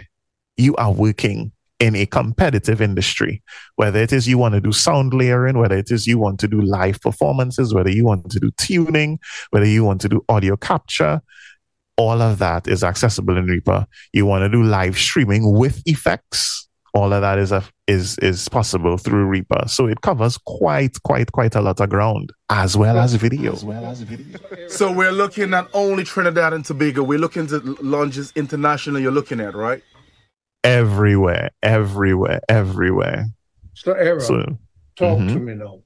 [0.57, 3.43] you are working in a competitive industry
[3.77, 6.49] whether it is you want to do sound layering whether it is you want to
[6.49, 9.19] do live performances whether you want to do tuning
[9.51, 11.21] whether you want to do audio capture
[11.97, 16.69] all of that is accessible in reaper you want to do live streaming with effects
[16.95, 21.31] all of that is a, is is possible through reaper so it covers quite quite
[21.33, 23.55] quite a lot of ground as well as video
[24.69, 27.03] So we're looking at only Trinidad and Tobago.
[27.03, 29.01] We're looking to launches international.
[29.01, 29.83] You're looking at right.
[30.65, 33.27] Everywhere, everywhere, everywhere.
[33.75, 34.59] So, Aron, So
[34.97, 35.43] talk to Mhm.
[35.45, 35.81] me now.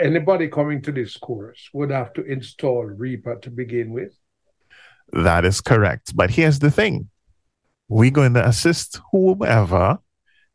[0.00, 4.12] Anybody coming to this course would have to install Reaper to begin with.
[5.12, 6.14] that is correct.
[6.14, 7.08] But here's the thing
[7.88, 9.98] we're going to assist whomever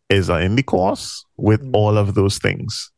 [0.10, 1.72] is in the course with Mm.
[1.74, 2.90] all of those things.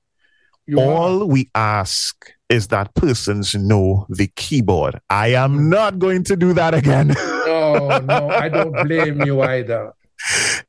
[0.67, 0.83] You are.
[0.83, 4.99] all we ask is that persons know the keyboard.
[5.09, 7.15] I am not going to do that again.
[7.77, 9.93] No, no, I don't blame you either.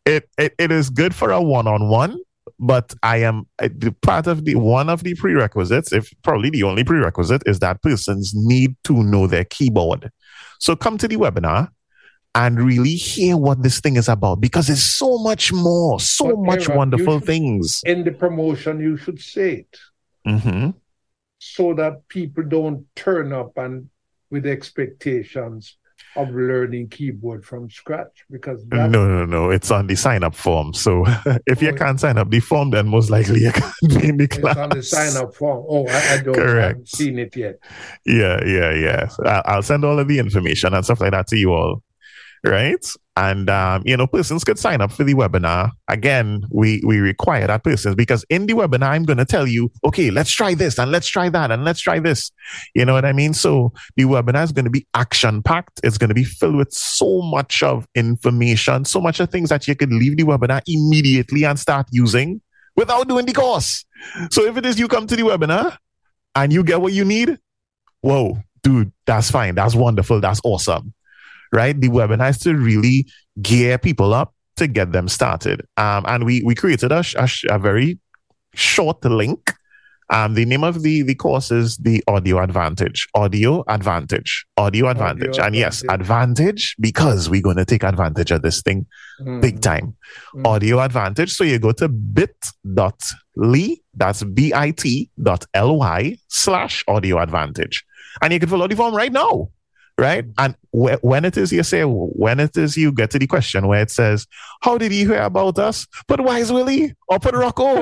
[0.05, 2.19] it, it it is good for a one-on-one
[2.61, 3.47] but i am
[4.03, 8.33] part of the one of the prerequisites if probably the only prerequisite is that persons
[8.35, 10.11] need to know their keyboard.
[10.59, 11.69] So come to the webinar
[12.35, 16.69] and really hear what this thing is about because it's so much more so much
[16.69, 17.81] wonderful should- things.
[17.87, 19.79] In the promotion, you should say it.
[20.27, 20.71] Hmm
[21.39, 23.89] so that people don't turn up and
[24.31, 25.78] with expectations
[26.17, 30.73] of learning keyboard from scratch because no no no it's on the sign up form
[30.75, 31.05] so
[31.47, 34.17] if you Oh, can't sign up the form then most likely you can't be in
[34.17, 35.65] the it's class on the sign up form.
[35.69, 36.89] Oh, I, I don't I haven't Correct.
[36.89, 37.61] seen it yet.
[38.07, 39.09] Yeah, yeah, yeah.
[39.09, 41.83] So I'll send all of the information and stuff like that to you all.
[42.45, 42.87] Right.
[43.17, 45.73] And, um, you know, persons could sign up for the webinar.
[45.89, 49.73] Again, we, we require that persons because in the webinar, I'm going to tell you,
[49.85, 52.31] okay, let's try this and let's try that and let's try this.
[52.77, 53.35] You know what I mean?
[53.35, 55.81] So the webinar is going to be action packed.
[55.83, 59.67] It's going to be filled with so much of information, so much of things that
[59.67, 62.41] you could leave the webinar immediately and start using
[62.77, 63.85] without doing the course.
[64.31, 65.77] So if it is you come to the webinar
[66.37, 67.37] and you get what you need,
[68.01, 69.57] whoa, dude, that's fine.
[69.57, 70.21] That's wonderful.
[70.21, 70.95] That's awesome.
[71.53, 71.79] Right?
[71.81, 73.07] The webinar is to really
[73.41, 75.63] gear people up to get them started.
[75.77, 77.99] Um, and we we created a, a, a very
[78.55, 79.53] short link.
[80.11, 83.07] Um, the name of the the course is the Audio Advantage.
[83.15, 84.47] Audio Advantage.
[84.57, 85.39] Audio Advantage.
[85.39, 86.75] and yes, Advantage.
[86.81, 88.87] because we're going to take advantage of this thing
[89.21, 89.43] Mhm.
[89.43, 89.95] big time.
[90.35, 90.47] Mhm.
[90.47, 91.31] Audio Advantage.
[91.33, 91.89] So you go to
[92.77, 97.85] bit.ly, that's B-I-T dot L-Y slash audio advantage.
[98.23, 99.51] And you can fill out the form right now.
[99.99, 100.25] Right.
[100.39, 103.67] And wh- when it is you say, when it is you get to the question
[103.67, 104.27] where it says,
[104.63, 105.87] How did you hear about us?
[106.07, 107.75] Put Wise Willie or put Rocco.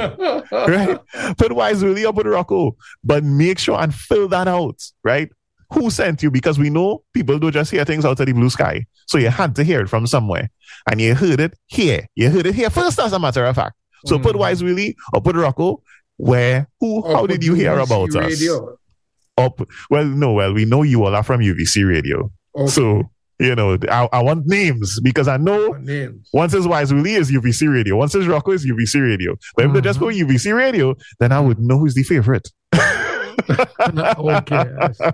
[0.51, 0.99] right?
[1.37, 2.75] Put Wise Willie or put Rocco.
[3.05, 4.81] But make sure and fill that out.
[5.05, 5.31] Right.
[5.75, 6.31] Who sent you?
[6.31, 8.87] Because we know people don't just hear things out of the blue sky.
[9.07, 10.49] So you had to hear it from somewhere.
[10.91, 12.07] And you heard it here.
[12.15, 13.75] You heard it here first, as a matter of fact.
[14.07, 14.39] So put Mhm.
[14.39, 15.83] Wise Willie or put Rocco.
[16.19, 18.41] Where who Or how did you hear about us?
[19.39, 19.61] Up
[19.91, 22.31] well, no, well, we know you all are from UVC radio.
[22.57, 22.69] Okay.
[22.71, 23.03] So,
[23.39, 26.29] you know, I, I want names because I know names.
[26.33, 27.97] once it's Wise Willie is UVC radio.
[27.97, 29.37] Once it's Rocco is UVC radio.
[29.55, 30.03] But if they just Mhm.
[30.03, 32.49] put UVC radio, then I would know who's the favorite.
[33.81, 35.05] okay, I see,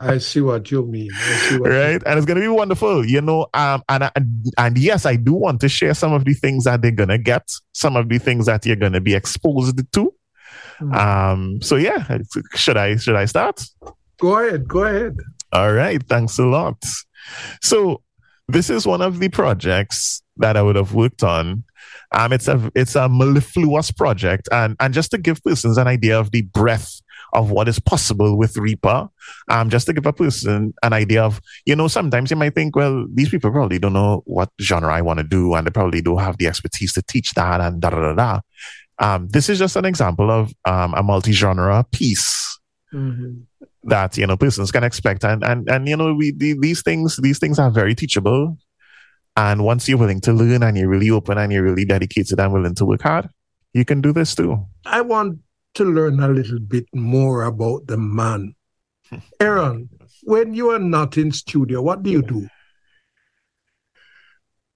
[0.00, 1.10] I see what you mean.
[1.12, 2.02] What you- right?
[2.06, 3.46] And it's gonna be wonderful, you know.
[3.54, 4.12] Um, and I-
[4.58, 7.48] and yes, I do want to share some of the things that they're gonna get,
[7.72, 10.12] some of the things that you're gonna be exposed to.
[10.80, 10.96] Mm.
[10.96, 12.18] Um, so yeah,
[12.54, 13.62] should I should I start?
[14.18, 15.16] Go ahead, go ahead.
[15.52, 16.82] All right, thanks a lot.
[17.62, 18.02] So
[18.48, 21.64] this is one of the projects that I would have worked on.
[22.12, 26.18] Um, it's a it's a mellifluous project, and and just to give persons an idea
[26.18, 27.00] of the breadth
[27.32, 29.08] of what is possible with Reaper,
[29.48, 32.76] um, just to give a person an idea of, you know, sometimes you might think,
[32.76, 36.00] well, these people probably don't know what genre I want to do, and they probably
[36.00, 38.40] don't have the expertise to teach that, and da da da da.
[38.98, 42.58] Um, this is just an example of um, a multi-genre piece
[42.94, 43.42] Mhm.
[43.84, 47.16] that you know persons can expect and and and you know we the, these things
[47.20, 48.56] these things are very teachable
[49.36, 52.52] and once you're willing to learn and you're really open and you're really dedicated and
[52.52, 53.28] willing to work hard
[53.74, 55.40] you can do this too I want
[55.74, 58.54] to learn a little bit more about the man.
[59.40, 59.90] Aron,
[60.22, 62.48] when you are not in studio, what do you do?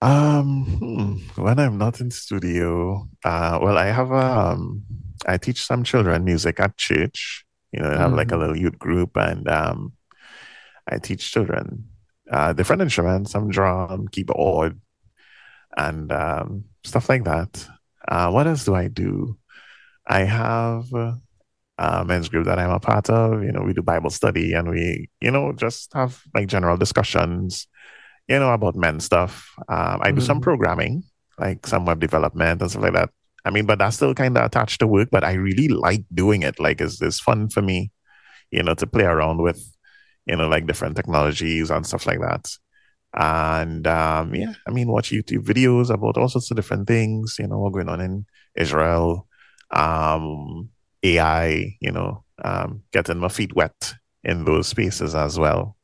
[0.02, 4.82] Um hmm, when i'm not in studio uh well i have um
[5.26, 8.40] i teach some children music at church you know I have like a Mhm.
[8.40, 9.92] little youth group and um
[10.88, 11.84] i teach children
[12.30, 14.80] uh different instruments some drum keyboard
[15.76, 17.66] and um, stuff like that.
[18.08, 19.36] Uh, what else do I do?
[20.06, 20.84] I have
[21.78, 23.42] a men's group that I'm a part of.
[23.42, 27.66] You know, we do Bible study and we, you know, just have like general discussions,
[28.30, 29.52] you know, about men stuff.
[29.68, 30.24] Um, I do mm-hmm.
[30.24, 31.02] some programming,
[31.36, 33.10] like some web development and stuff like that.
[33.44, 36.42] I mean, but that's still kind of attached to work, but I really like doing
[36.42, 36.60] it.
[36.60, 37.90] Like, it's, it's fun for me,
[38.52, 39.60] you know, to play around with,
[40.26, 42.48] you know, like different technologies and stuff like that.
[43.12, 47.48] And um, yeah, I mean, watch YouTube videos about all sorts of different things, you
[47.48, 49.26] know, what's going on in Israel,
[49.72, 50.68] um,
[51.02, 55.76] AI, you know, um, getting my feet wet in those spaces as well.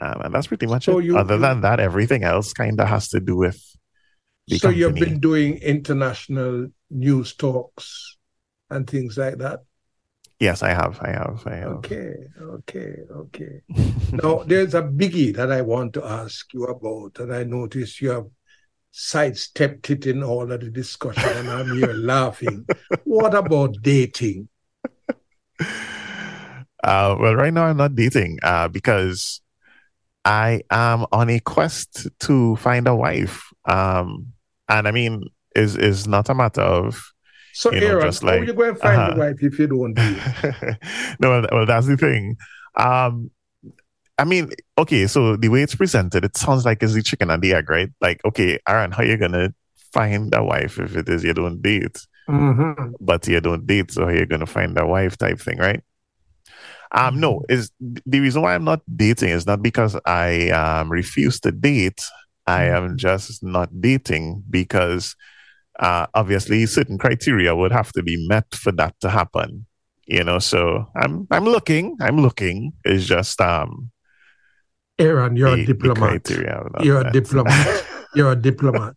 [0.00, 1.04] Um, and that's pretty much so it.
[1.04, 3.60] You, Other you, than that, everything else kind of has to do with.
[4.50, 4.78] so company.
[4.78, 8.16] you've been doing international news talks
[8.70, 9.60] and things like that.
[10.40, 10.98] Yes, I have.
[11.00, 11.42] I have.
[11.46, 11.70] I have.
[11.78, 12.14] Okay.
[12.40, 12.96] Okay.
[13.10, 13.60] Okay.
[14.12, 18.10] now, there's a biggie that I want to ask you about, and I notice you
[18.10, 18.26] have
[18.90, 22.66] sidestepped it in all of the discussion, and I'm here laughing.
[23.04, 24.48] What about dating?
[25.60, 29.40] Uh, well, right now I'm not dating uh, because
[30.24, 33.42] I am on a quest to find a wife.
[33.66, 34.32] Um,
[34.68, 37.02] and I mean, is is not a matter of
[37.54, 39.12] so, you know, Aron, just like, how are you going to find uh-huh.
[39.14, 40.02] a wife if you don't do
[41.20, 42.36] no, well, that's the thing.
[42.76, 43.30] Um,
[44.18, 47.40] I mean, okay, so the way it's presented, it sounds like it's the chicken and
[47.40, 47.90] the egg, right?
[48.00, 49.54] Like, okay, Aron, how are you gonna
[49.92, 52.04] find a wife if it is you don't date?
[52.28, 52.94] Mm-hmm.
[53.00, 55.82] But you don't date, so how are you gonna find a wife type thing, right?
[56.94, 61.40] Um, no, is the reason why I'm not dating is not because I um refuse
[61.40, 62.00] to date.
[62.46, 62.96] I am mm-hmm.
[62.96, 65.16] just not dating because
[65.80, 69.66] uh, obviously certain criteria would have to be met for that to happen.
[70.06, 72.74] You know, so I'm I'm looking, I'm looking.
[72.84, 73.90] It's just um
[74.98, 76.30] Aron, you're the, a diplomat.
[76.84, 77.86] You're a diplomat.
[78.14, 78.94] You're a diplomat.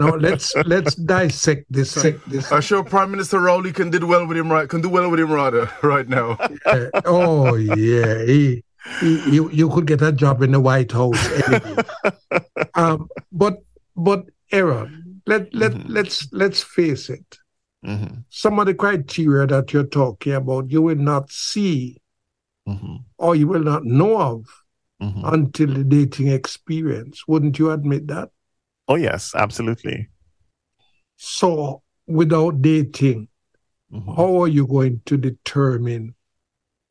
[0.00, 1.94] now let's let's dissect this.
[1.94, 2.50] this.
[2.50, 5.20] I'm sure Prime Minister Rowley can do well with him right can do well with
[5.20, 6.38] him rather right now.
[7.04, 8.64] Oh yeah, he,
[9.00, 11.20] he, you you could get a job in the White House.
[12.74, 13.58] um, but
[13.96, 15.92] but Aron, let let mm-hmm.
[15.92, 17.38] let's let's face it.
[17.84, 18.20] Mm-hmm.
[18.28, 21.96] Some of the criteria that you're talking about, you will not see,
[22.68, 22.96] mm-hmm.
[23.16, 24.46] or you will not know of
[25.00, 25.24] mm-hmm.
[25.24, 27.26] until the dating experience.
[27.26, 28.30] Wouldn't you admit that?
[28.90, 30.08] Oh, yes, absolutely.
[31.14, 33.28] So, without dating,
[33.92, 34.14] mm-hmm.
[34.16, 36.16] how are you going to determine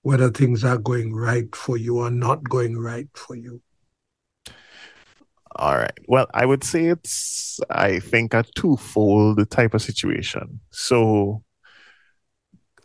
[0.04, 3.62] whether things are going right for you or not going right for you?
[5.58, 5.98] All right.
[6.08, 10.62] Well, I would say it's, I think, a twofold type of situation.
[10.72, 11.44] So,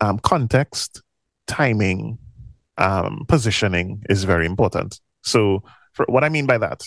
[0.01, 1.03] um, context,
[1.47, 2.19] timing,
[2.79, 4.99] um, positioning is very important.
[5.23, 5.63] So,
[5.93, 6.83] for, what I mean by that,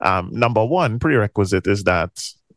[0.00, 2.10] um, number one prerequisite is that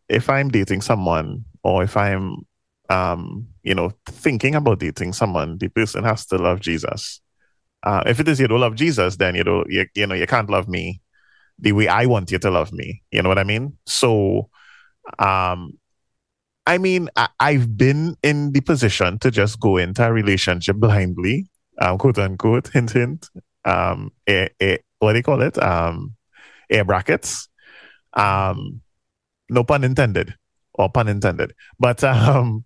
[0.10, 2.46] if I'm dating someone or if I'm,
[2.90, 7.22] um, you know, thinking about dating someone, the person has to love Jesus.
[7.84, 10.28] Uh, if it is you don't love Jesus, then you know, you, you know, you
[10.28, 11.02] can't love me
[11.60, 13.04] the way I want you to love me.
[13.12, 13.78] You know what I mean?
[13.86, 14.50] So,
[15.20, 15.78] um,
[16.66, 21.48] I mean, I, have been in the position to just go into a relationship blindly,
[21.80, 23.30] um, quote unquote, hint, hint,
[23.64, 25.62] um, a, a, what do you call it?
[25.64, 26.17] Um,
[26.70, 27.48] air brackets.
[28.14, 28.82] Um,
[29.50, 30.36] no pun intended,
[30.74, 31.54] or pun intended.
[31.80, 32.66] But um,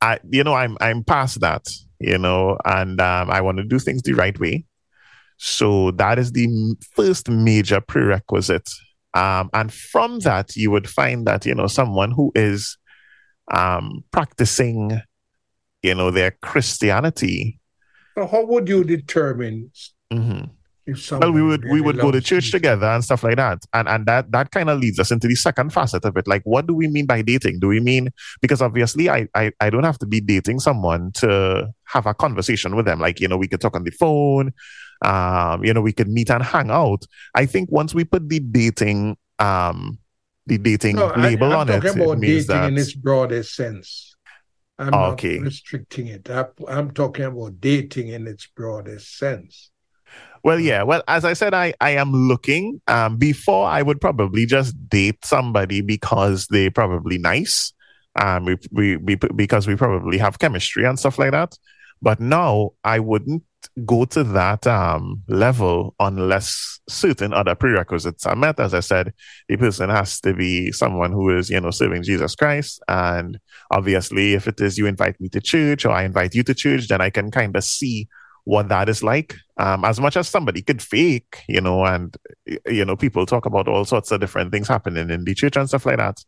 [0.00, 1.68] I, you know, I'm I'm past that,
[1.98, 4.64] you know, and um, I want to do things the right way.
[5.38, 8.68] So that is the first major prerequisite.
[9.14, 12.76] Um, and from that, you would find that you know someone who is
[13.52, 15.00] um, practicing,
[15.82, 17.58] you know, their Christianity.
[18.16, 19.70] So how would you determine?
[20.12, 20.50] Mm-hmm
[21.12, 24.06] well, we would we would go to church together and stuff like that, and and
[24.06, 26.26] that that kind of leads us into the second facet of it.
[26.26, 27.60] Like, what do we mean by dating?
[27.60, 28.10] Do we mean
[28.40, 32.74] because obviously I I, I don't have to be dating someone to have a conversation
[32.74, 32.98] with them.
[32.98, 34.52] Like you know, we could talk on the phone,
[35.02, 37.04] um, you know, we could meet and hang out.
[37.34, 39.98] I think once we put the dating um
[40.46, 43.54] the dating no, label I, on it, about it means dating that in its broadest
[43.54, 44.16] sense.
[44.78, 45.38] I'm okay.
[45.38, 46.28] not restricting it.
[46.28, 49.71] I, I'm talking about dating in its broadest sense.
[50.44, 50.82] Well, yeah.
[50.82, 52.80] Well, as I said, I, I am looking.
[52.88, 57.72] Um, before I would probably just date somebody because they're probably nice.
[58.16, 61.56] Um, we, we, we, because we probably have chemistry and stuff like that.
[62.02, 63.44] But now I wouldn't
[63.86, 68.58] go to that um, level unless certain other prerequisites are met.
[68.58, 69.14] As I said,
[69.48, 72.82] the person has to be someone who is, you know, serving Jesus Christ.
[72.88, 73.38] And
[73.70, 76.88] obviously, if it is you invite me to church or I invite you to church,
[76.88, 78.08] then I can kind of see
[78.44, 79.36] what that is like.
[79.58, 82.16] Um, as much as somebody could fake, you know, and
[82.66, 85.68] you know, people talk about all sorts of different things happening in the church and
[85.68, 86.24] stuff like that.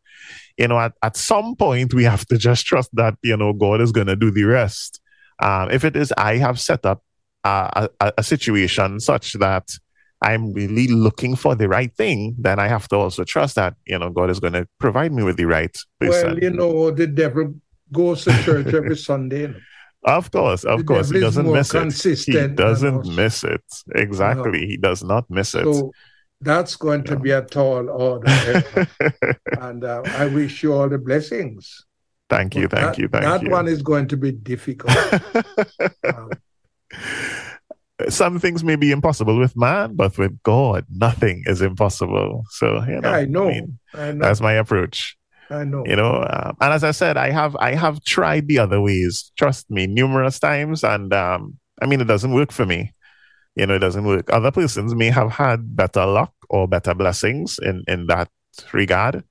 [0.56, 3.80] You know, at, at some point we have to just trust that, you know, God
[3.80, 5.00] is gonna do the rest.
[5.42, 7.02] Um, if it is I have set up
[7.42, 9.70] a, a, a situation such that
[10.22, 13.98] I'm really looking for the right thing, then I have to also trust that, you
[13.98, 16.34] know, God is going to provide me with the right person.
[16.34, 17.54] Well, you know, the devil
[17.92, 19.54] goes to church every Sunday.
[20.04, 21.10] Of course, of course.
[21.10, 22.24] He doesn't miss it.
[22.26, 23.64] He doesn't miss it.
[23.94, 24.66] Exactly.
[24.66, 25.64] He does not miss it.
[25.64, 25.92] So
[26.40, 28.62] that's going to be a tall order.
[29.60, 31.84] and uh, I wish you all the blessings.
[32.28, 33.48] thank you, But thank that, you, thank that you.
[33.48, 34.96] That one is going to be difficult.
[36.04, 36.30] Um,
[38.08, 42.44] Some things may be impossible with man, but with God, nothing is impossible.
[42.50, 43.48] So, you know, I know.
[43.48, 44.24] mean, I know.
[44.26, 45.16] that's my approach.
[45.54, 45.84] I know.
[45.86, 49.32] you know um, and as i said i have i have tried the other ways
[49.36, 52.92] trust me numerous times and um i mean it doesn't work for me
[53.54, 57.58] you know it doesn't work other persons may have had better luck or better blessings
[57.62, 58.28] in in that
[58.72, 59.22] regard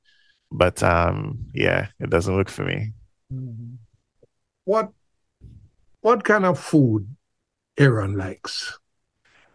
[0.51, 2.93] but um yeah it doesn't work for me
[3.34, 3.78] Mhm.
[4.65, 4.91] What
[6.01, 7.07] what kind of food
[7.78, 8.78] Aron likes?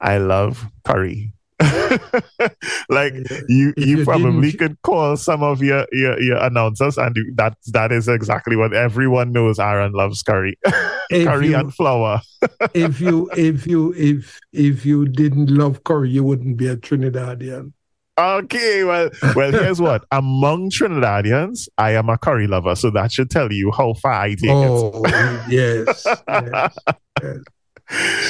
[0.01, 1.33] i love curry
[2.89, 3.15] like
[3.49, 7.33] you If you you probably could call some of your your, your announcers and you-
[7.37, 10.57] that that is exactly what everyone knows aron loves curry
[11.11, 12.21] curry you, and flour
[12.75, 17.73] if you if you if if you didn't love curry, you wouldn't be a Trinidadian.
[18.19, 20.05] Okay, well, well, here's what.
[20.11, 24.35] Among Trinidadians, I am a curry lover, so that should tell you how far I
[24.35, 25.05] take Oh
[25.49, 26.77] yes, yes,
[27.23, 27.43] yes.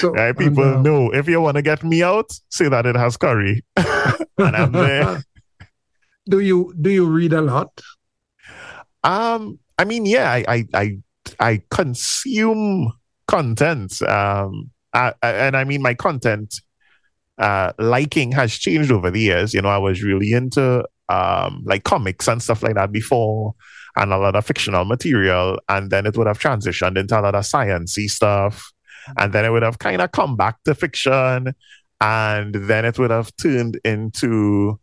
[0.01, 0.11] So.
[0.15, 2.97] Right, and, people um, know if you want to get me out, say that it
[2.97, 5.23] has curry, and I'm there.
[6.29, 7.81] do you do you read a lot?
[9.05, 10.99] Um, I mean, yeah, I, I, I,
[11.41, 12.93] I consume
[13.27, 14.01] content.
[14.03, 16.61] Um, I, I- and I mean, my content
[17.39, 19.55] uh, liking has changed over the years.
[19.55, 23.55] You know, I was really into um, like comics and stuff like that before,
[23.97, 27.35] and a lot of fictional material, and then it would have transitioned into a lot
[27.35, 28.73] of sciencey stuff,
[29.17, 31.55] and then it would have kind of come back to fiction,
[32.01, 34.79] and then it would have turned into,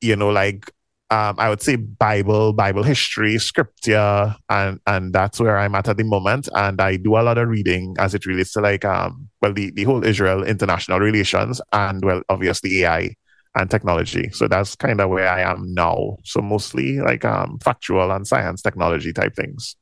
[0.00, 0.70] you know, like
[1.10, 5.96] um, I would say Bible, Bible history, scripture, and and that's where I'm at at
[5.96, 6.48] the moment.
[6.54, 9.70] And I do a lot of reading as it relates to like um well the,
[9.70, 13.14] the whole Israel international relations and well obviously AI
[13.54, 14.30] and technology.
[14.30, 16.16] So that's kind of where I am now.
[16.24, 19.76] So mostly like um factual and science technology type things.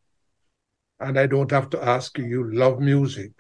[1.01, 2.25] And I don't have to ask you.
[2.25, 3.33] You love music.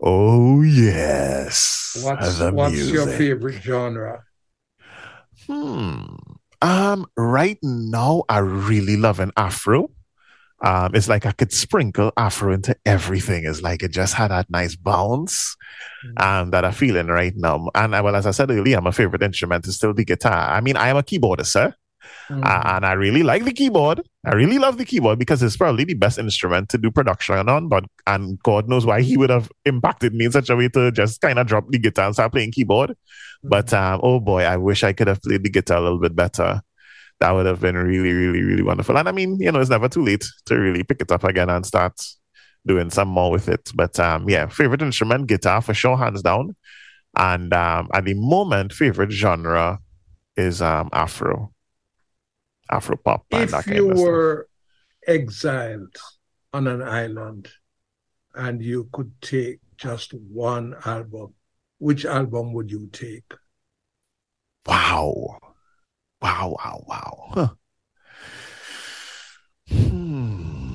[0.00, 1.98] Oh yes.
[2.02, 4.24] What's what's your favorite genre?
[5.46, 6.02] Hmm.
[6.60, 9.90] Um, right now I really love an afro.
[10.60, 13.44] Um, it's like I could sprinkle afro into everything.
[13.46, 15.56] It's like it just had that nice bounce
[16.16, 17.68] um, that I'm feeling right now.
[17.76, 20.50] And uh, well, as I said earlier, my favorite instrument is still the guitar.
[20.50, 21.74] I mean, I am a keyboardist, sir,
[22.30, 22.44] Mhm.
[22.44, 24.02] uh, and I really like the keyboard.
[24.24, 27.68] I really love the keyboard because it's probably the best instrument to do production on.
[27.68, 30.90] But and God knows why he would have impacted me in such a way to
[30.92, 32.94] just kind of drop the guitar and start playing keyboard.
[33.42, 36.14] But um, oh boy, I wish I could have played the guitar a little bit
[36.16, 36.60] better.
[37.20, 38.96] That would have been really, really, really wonderful.
[38.96, 41.50] And I mean, you know, it's never too late to really pick it up again
[41.50, 42.00] and start
[42.66, 43.70] doing some more with it.
[43.74, 46.54] But um, yeah, favorite instrument, guitar for sure, hands down.
[47.16, 49.78] And um, at the moment, favorite genre
[50.36, 51.52] is um, Afro,
[52.70, 54.48] Afro pop, and if you were
[55.06, 55.96] exiled
[56.52, 57.48] on an island
[58.34, 61.34] and you could take just one album,
[61.78, 63.32] which album would you take?
[64.66, 65.38] Wow.
[66.20, 67.28] Wow, wow, wow.
[67.32, 67.48] Huh.
[69.68, 70.74] Hmm.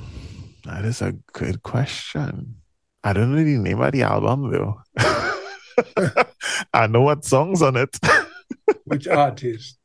[0.65, 2.56] That is a good question.
[3.03, 4.82] I don't know the name of the album though.
[6.74, 7.99] I know what songs on it.
[8.86, 9.78] Which artist?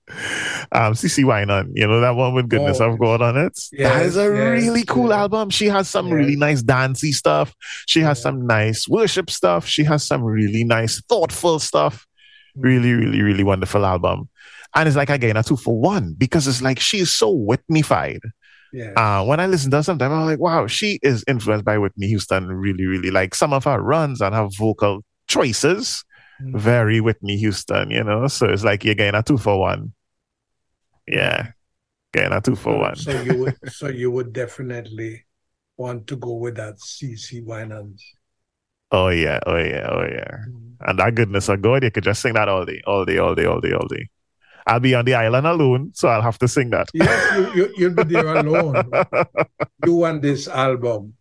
[0.73, 3.55] Um CeCe Winan, you know that one with Goodness Oh, of God on it.
[3.55, 5.19] that yes, is a yes, really cool yes.
[5.19, 5.51] album.
[5.51, 7.55] She has some really nice dancey stuff.
[7.87, 9.67] She has some nice worship stuff.
[9.67, 12.07] She has some really nice thoughtful stuff.
[12.57, 12.65] Mm.
[12.65, 14.29] Really, really, really wonderful album.
[14.75, 18.21] And it's like again a two for one because it's like she is so Whitneyfied.
[18.73, 18.93] Yeah.
[18.97, 22.07] Uh, when I listen to her sometimes, I'm like, wow, she is influenced by Whitney
[22.09, 22.49] Houston.
[22.49, 26.05] Really, really like some of her runs and her vocal choices.
[26.43, 26.59] Mm.
[26.59, 28.27] Very Whitney Houston, you know.
[28.29, 29.93] So it's like you're getting a two for one.
[31.11, 31.53] Yeah,
[32.13, 32.97] getting not two for one.
[32.97, 35.25] So you would so you would definitely
[35.77, 38.05] want to go with that CeCe Winans.
[38.91, 40.31] Oh yeah, oh yeah, oh yeah.
[40.31, 40.89] Mm-hmm.
[40.89, 43.35] And that goodness of God, you could just sing that all day, all day, all
[43.35, 44.09] day, all day, all day.
[44.69, 46.89] I'll be on the island alone, so I'll have to sing that.
[46.93, 48.91] Yes, you, you, will be there alone.
[49.87, 51.15] you want this album.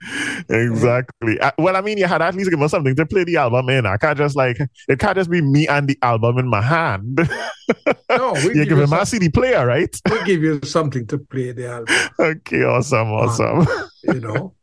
[0.49, 1.39] Exactly.
[1.39, 3.69] Uh, well, I mean, you had at least give us something to play the album
[3.69, 3.85] in.
[3.85, 4.57] I can't just like,
[4.89, 7.17] it can't just be me and the album in my hand.
[8.09, 9.95] no, we you give, him a CD player, right?
[10.11, 11.95] we give you something to play the album.
[12.19, 13.59] Okay, awesome, awesome.
[13.59, 14.55] Um, you know,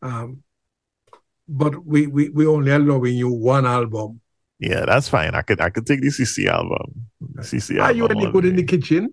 [0.00, 0.44] um,
[1.48, 4.20] but we, we, we only allowing you one album
[4.58, 5.34] yeah, that's fine.
[5.34, 7.08] I could I could take the CeCe album.
[7.38, 9.12] CeCe Are you any good in the kitchen?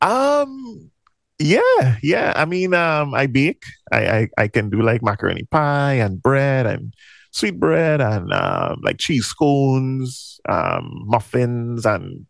[0.00, 0.90] Um
[1.38, 2.32] yeah, yeah.
[2.36, 3.64] I mean, um, I bake.
[3.90, 6.94] I, I I can do like macaroni pie and bread and
[7.32, 12.26] sweet bread and um, like cheese scones, um, muffins and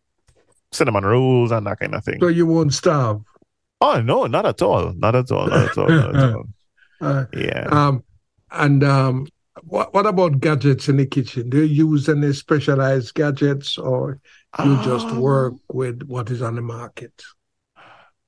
[0.71, 2.19] cinnamon rolls and that kind of thing.
[2.19, 3.21] So you won't starve?
[3.79, 4.93] Oh no, not at all.
[4.93, 5.47] Not at all.
[5.47, 5.87] Not at all.
[5.87, 6.45] Not at all.
[6.99, 7.67] Uh, yeah.
[7.69, 8.03] Um,
[8.51, 9.27] and um,
[9.63, 11.49] what, what about gadgets in the kitchen?
[11.49, 14.19] Do you use any specialized gadgets or
[14.59, 17.23] you um, just work with what is on the market?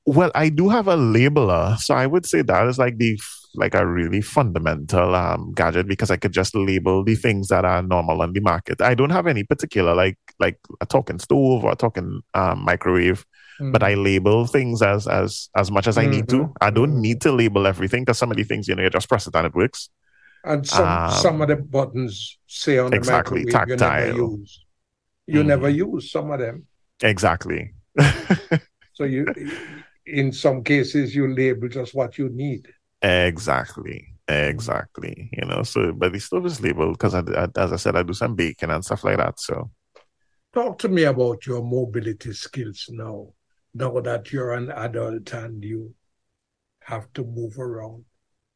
[0.05, 3.19] Well, I do have a labeler, so I would say that is like the
[3.55, 7.81] like a really fundamental um, gadget because I could just label the things that are
[7.81, 8.81] normal on the market.
[8.81, 13.25] I don't have any particular like like a talking stove or a talking um, microwave,
[13.59, 13.73] mm.
[13.73, 16.11] but I label things as as as much as I mm-hmm.
[16.11, 16.53] need to.
[16.61, 17.01] I don't mm-hmm.
[17.01, 19.35] need to label everything because some of the things you know you just press it
[19.35, 19.89] and it works.
[20.43, 24.05] And some um, some of the buttons say on exactly, the microwave tactile.
[24.05, 24.65] you never use.
[25.27, 25.45] You mm.
[25.45, 26.65] never use some of them.
[27.01, 27.73] Exactly.
[28.93, 29.25] so you,
[30.05, 32.67] in some cases, you label just what you need.
[33.01, 34.13] Exactly.
[34.27, 35.29] Exactly.
[35.33, 38.35] You know, so but the stuff is labeled because, as I said, I do some
[38.35, 39.39] baking and stuff like that.
[39.39, 39.71] So,
[40.53, 43.33] talk to me about your mobility skills now.
[43.73, 45.93] Now that you're an adult and you
[46.81, 48.05] have to move around,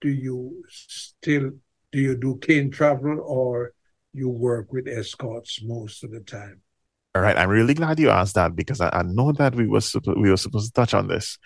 [0.01, 1.51] do you still
[1.91, 3.73] do you do cane travel or
[4.13, 6.61] you work with escorts most of the time?
[7.13, 9.81] All right, I'm really glad you asked that because I, I know that we were
[10.15, 11.37] we were supposed to touch on this.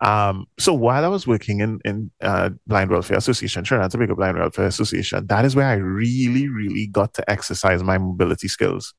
[0.00, 4.38] Um, so while I was working in in uh, Blind Welfare Association, Trinidad Tobago Blind
[4.38, 8.94] Welfare Association, that is where I really, really got to exercise my mobility skills.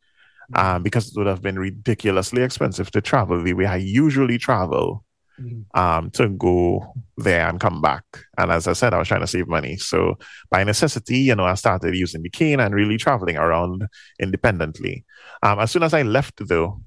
[0.53, 5.05] Um, because it would have been ridiculously expensive to travel the way I usually travel
[5.39, 5.79] mm-hmm.
[5.79, 8.03] um, to go there and come back.
[8.37, 9.77] And as I said, I was trying to save money.
[9.77, 10.17] So
[10.49, 13.87] by necessity, you know, I started using the cane and really traveling around
[14.19, 15.05] independently.
[15.43, 16.81] Um, as soon as I left, though,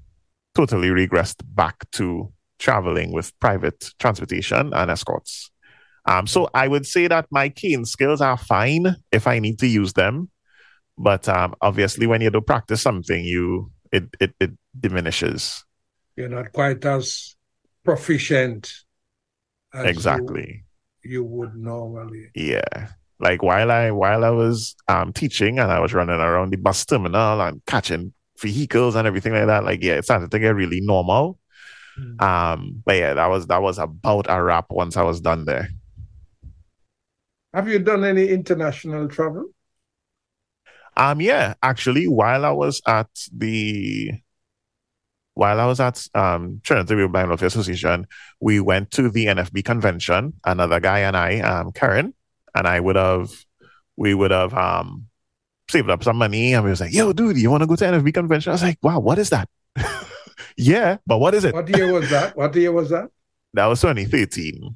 [0.53, 5.51] totally regressed back to traveling with private transportation and escorts.
[6.05, 9.67] Um, so I would say that my cane skills are fine if I need to
[9.67, 10.29] use them,
[10.97, 15.63] but um, obviously when you do practice something, you it, it it diminishes.
[16.15, 17.34] You're not quite as
[17.85, 18.73] proficient
[19.73, 20.65] exactly
[21.03, 22.29] you, you, would normally.
[22.35, 22.89] Yeah.
[23.19, 26.85] Like while I while I was um teaching and I was running around the bus
[26.85, 30.81] terminal and catching vehicles and everything like that, like yeah, it started to get really
[30.81, 31.39] normal.
[31.97, 32.21] Mm.
[32.21, 35.69] Um, but yeah, that was that was about a wrap once I was done there.
[37.53, 39.45] Have you done any international travel?
[40.97, 44.11] Um, yeah, actually, while I was at the
[45.35, 48.07] while I was at um, Trinity Blind Welfare Association,
[48.39, 50.33] we went to the NFB convention.
[50.43, 52.13] Another guy and I, um, Karen,
[52.55, 53.29] and I would have,
[53.97, 55.07] we would have um,
[55.69, 57.85] saved up some money, and we was like, "Yo, dude, you want to go to
[57.85, 59.49] NFB convention?" I was like, "Wow, what is that?"
[60.57, 61.53] yeah, but what is it?
[61.53, 62.35] What year was that?
[62.35, 63.09] What year was that?
[63.53, 64.75] That was 2013.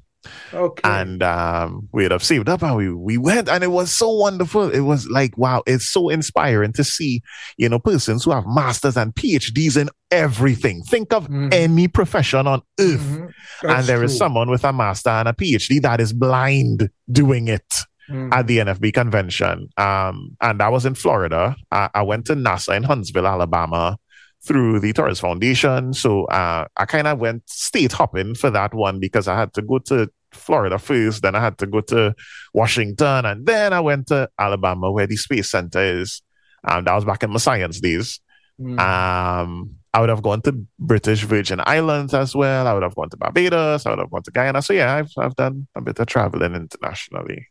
[0.54, 0.82] Okay.
[0.84, 4.70] And um, we had saved up and we, we went and it was so wonderful.
[4.70, 7.22] It was like, wow, it's so inspiring to see,
[7.58, 10.84] you know, persons who have masters and PhDs in everything.
[10.84, 11.50] Think of mm-hmm.
[11.52, 13.00] any profession on earth.
[13.00, 13.70] Mm-hmm.
[13.70, 14.06] And there true.
[14.06, 17.84] is someone with a master and a PhD that is blind doing it.
[18.10, 18.34] Mm-hmm.
[18.34, 19.70] At the NFB convention.
[19.78, 21.56] Um, and I was in Florida.
[21.72, 24.00] I, I went to NASA in Huntsville, Alabama
[24.50, 25.94] through the Torres Foundation.
[25.94, 29.62] So uh, I kind of went state hopping for that one because I had to
[29.62, 32.16] go to Florida first, then I had to go to
[32.52, 36.24] Washington, and then I went to Alabama where the Space Center is.
[36.64, 38.20] And that was back in my science days.
[38.60, 38.80] Mm.
[38.80, 42.66] Um, I would have gone to British Virgin Islands as well.
[42.66, 43.86] I would have gone to Barbados.
[43.86, 44.64] I would have gone to Guyana.
[44.64, 47.48] So yeah, I've I've done a bit of traveling internationally,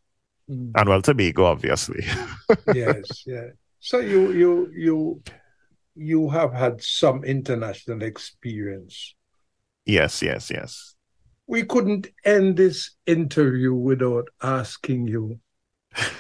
[0.51, 0.73] mm.
[0.75, 2.05] and well, Tobago, obviously.
[2.75, 3.51] yes, yeah.
[3.79, 5.23] So you you you
[5.99, 9.15] you have had some international experience.
[9.85, 10.95] Yes, yes, yes.
[11.47, 15.41] We couldn't end this interview without asking you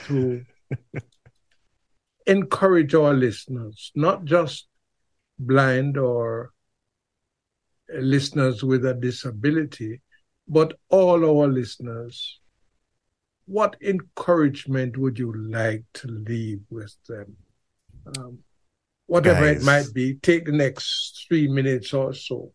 [0.06, 0.44] to
[2.26, 4.66] encourage our listeners, not just
[5.38, 6.50] blind or
[7.94, 10.00] listeners with a disability,
[10.48, 12.40] but all our listeners.
[13.46, 17.36] What encouragement would you like to leave with them?
[18.06, 18.38] Um,
[19.08, 19.62] whatever Guys.
[19.62, 20.14] it might be.
[20.14, 22.52] Take the next three minutes or so.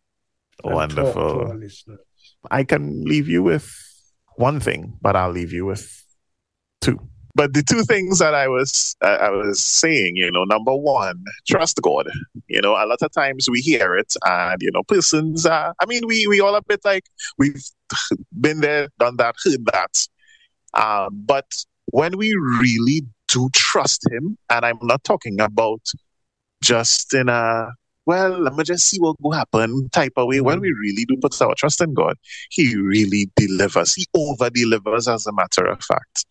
[0.64, 1.60] Wonderful.
[2.50, 3.70] I can leave you with
[4.38, 6.04] one thing, but I'll leave you with
[6.80, 7.00] two.
[7.36, 11.24] But the two things that I was uh, I was saying, you know, number one,
[11.48, 12.08] trust God.
[12.48, 15.46] You know, a lot of times we hear it, and you know, persons.
[15.46, 17.06] Uh, I mean, we we all a bit like
[17.40, 17.64] we've
[18.40, 20.08] been there, done that, heard that.
[20.76, 21.48] Uh, but
[21.88, 25.82] when we really do trust Him, and I'm not talking about
[26.64, 27.68] just in a
[28.06, 30.42] well, let me just see what will happen type of way.
[30.42, 30.80] When we mm.
[30.82, 32.18] really do put our trust in God,
[32.50, 33.94] He really delivers.
[33.94, 36.26] He over delivers, as a matter of fact.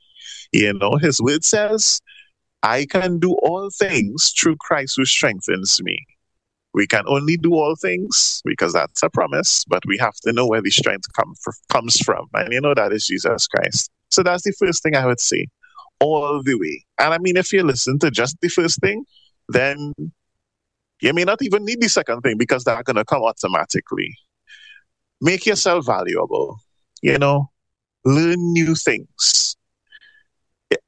[0.52, 2.00] You know, His word says,
[2.62, 6.04] I can do all things through Christ who strengthens me.
[6.74, 10.46] We can only do all things because that's a promise, but we have to know
[10.46, 12.26] where the strength come for, comes from.
[12.34, 13.90] And you know that is Jesus Christ.
[14.10, 15.48] So that's the first thing I would say,
[16.00, 16.84] all the way.
[16.98, 19.04] And I mean, if you listen to just the first thing,
[19.48, 19.92] then
[21.02, 24.16] you may not even need the second thing because they're going to come automatically.
[25.20, 26.58] Make yourself valuable.
[27.02, 27.50] You know,
[28.04, 29.56] learn new things.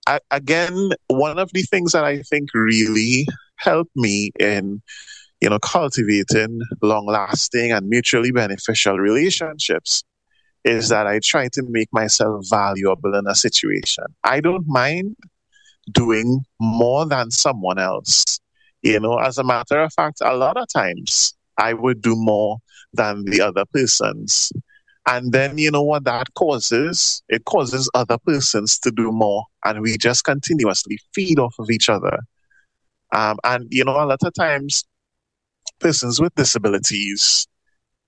[0.06, 3.26] I, again, one of the things that I think really
[3.56, 4.80] helped me in,
[5.40, 10.04] you know, cultivating long-lasting and mutually beneficial relationships
[10.64, 14.04] is that I try to make myself valuable in a situation.
[14.22, 15.16] I don't mind
[15.90, 18.40] doing more than someone else.
[18.84, 22.58] You know, as a matter of fact, a lot of times I would do more
[22.92, 24.52] than the other persons.
[25.06, 27.22] And then, you know what that causes?
[27.30, 29.44] It causes other persons to do more.
[29.64, 32.18] And we just continuously feed off of each other.
[33.12, 34.84] Um, and, you know, a lot of times,
[35.80, 37.46] persons with disabilities,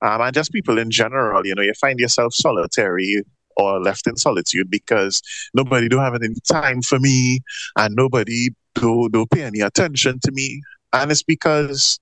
[0.02, 3.22] um, and just people in general, you know, you find yourself solitary
[3.56, 5.22] or left in solitude because
[5.54, 7.40] nobody don't have any time for me
[7.76, 10.60] and nobody do, don't pay any attention to me.
[10.92, 11.98] And it's because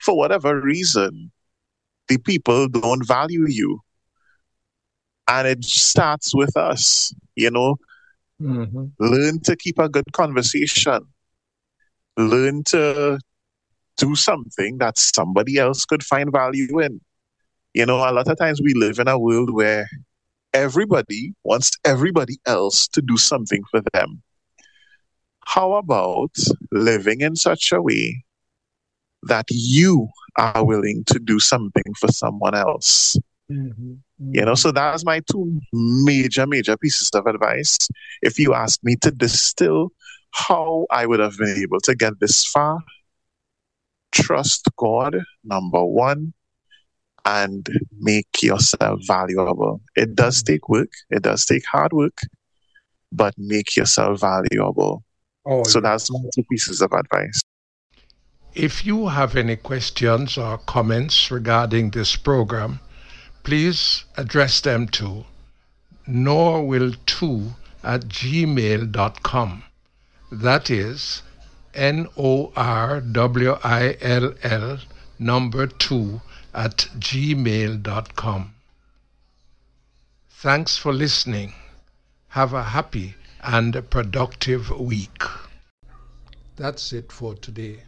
[0.00, 1.30] for whatever reason,
[2.08, 3.80] the people don't value you.
[5.28, 7.76] And it starts with us, you know.
[8.40, 8.86] Mm-hmm.
[9.00, 11.00] Learn to keep a good conversation.
[12.16, 13.18] Learn to
[13.96, 17.00] do something that somebody else could find value in.
[17.74, 19.88] You know, a lot of times we live in a world where
[20.52, 24.22] everybody wants everybody else to do something for them.
[25.44, 26.34] How about
[26.72, 28.24] living in such a way
[29.22, 33.16] that you are willing to do something for someone else?
[33.50, 33.92] Mm-hmm.
[34.20, 34.34] Mm-hmm.
[34.34, 37.78] You know, so that's my two major, major pieces of advice.
[38.22, 39.92] If you ask me to distill
[40.32, 42.80] how I would have been able to get this far,
[44.12, 46.32] trust God, number one,
[47.26, 49.80] and make yourself valuable.
[49.96, 50.54] It does mm-hmm.
[50.54, 52.18] take work, it does take hard work,
[53.12, 55.02] but make yourself valuable.
[55.44, 57.40] Oh, so that's my two pieces of advice.
[58.54, 62.80] If you have any questions or comments regarding this program,
[63.42, 65.24] please address them to
[66.08, 67.52] norwill2
[67.84, 69.62] at gmail.com.
[70.32, 71.22] That is
[71.74, 74.78] N O R W I L L
[75.18, 76.20] number 2
[76.56, 78.54] at gmail.com.
[80.30, 81.52] Thanks for listening.
[82.28, 85.22] Have a happy and productive week.
[86.56, 87.82] That's it for today.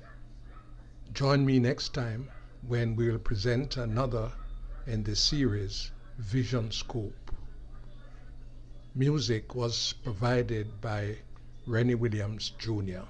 [1.15, 2.29] Join me next time
[2.67, 4.31] when we will present another
[4.87, 7.33] in the series Vision Scope.
[8.95, 11.17] Music was provided by
[11.67, 13.05] Rennie Williams Jr.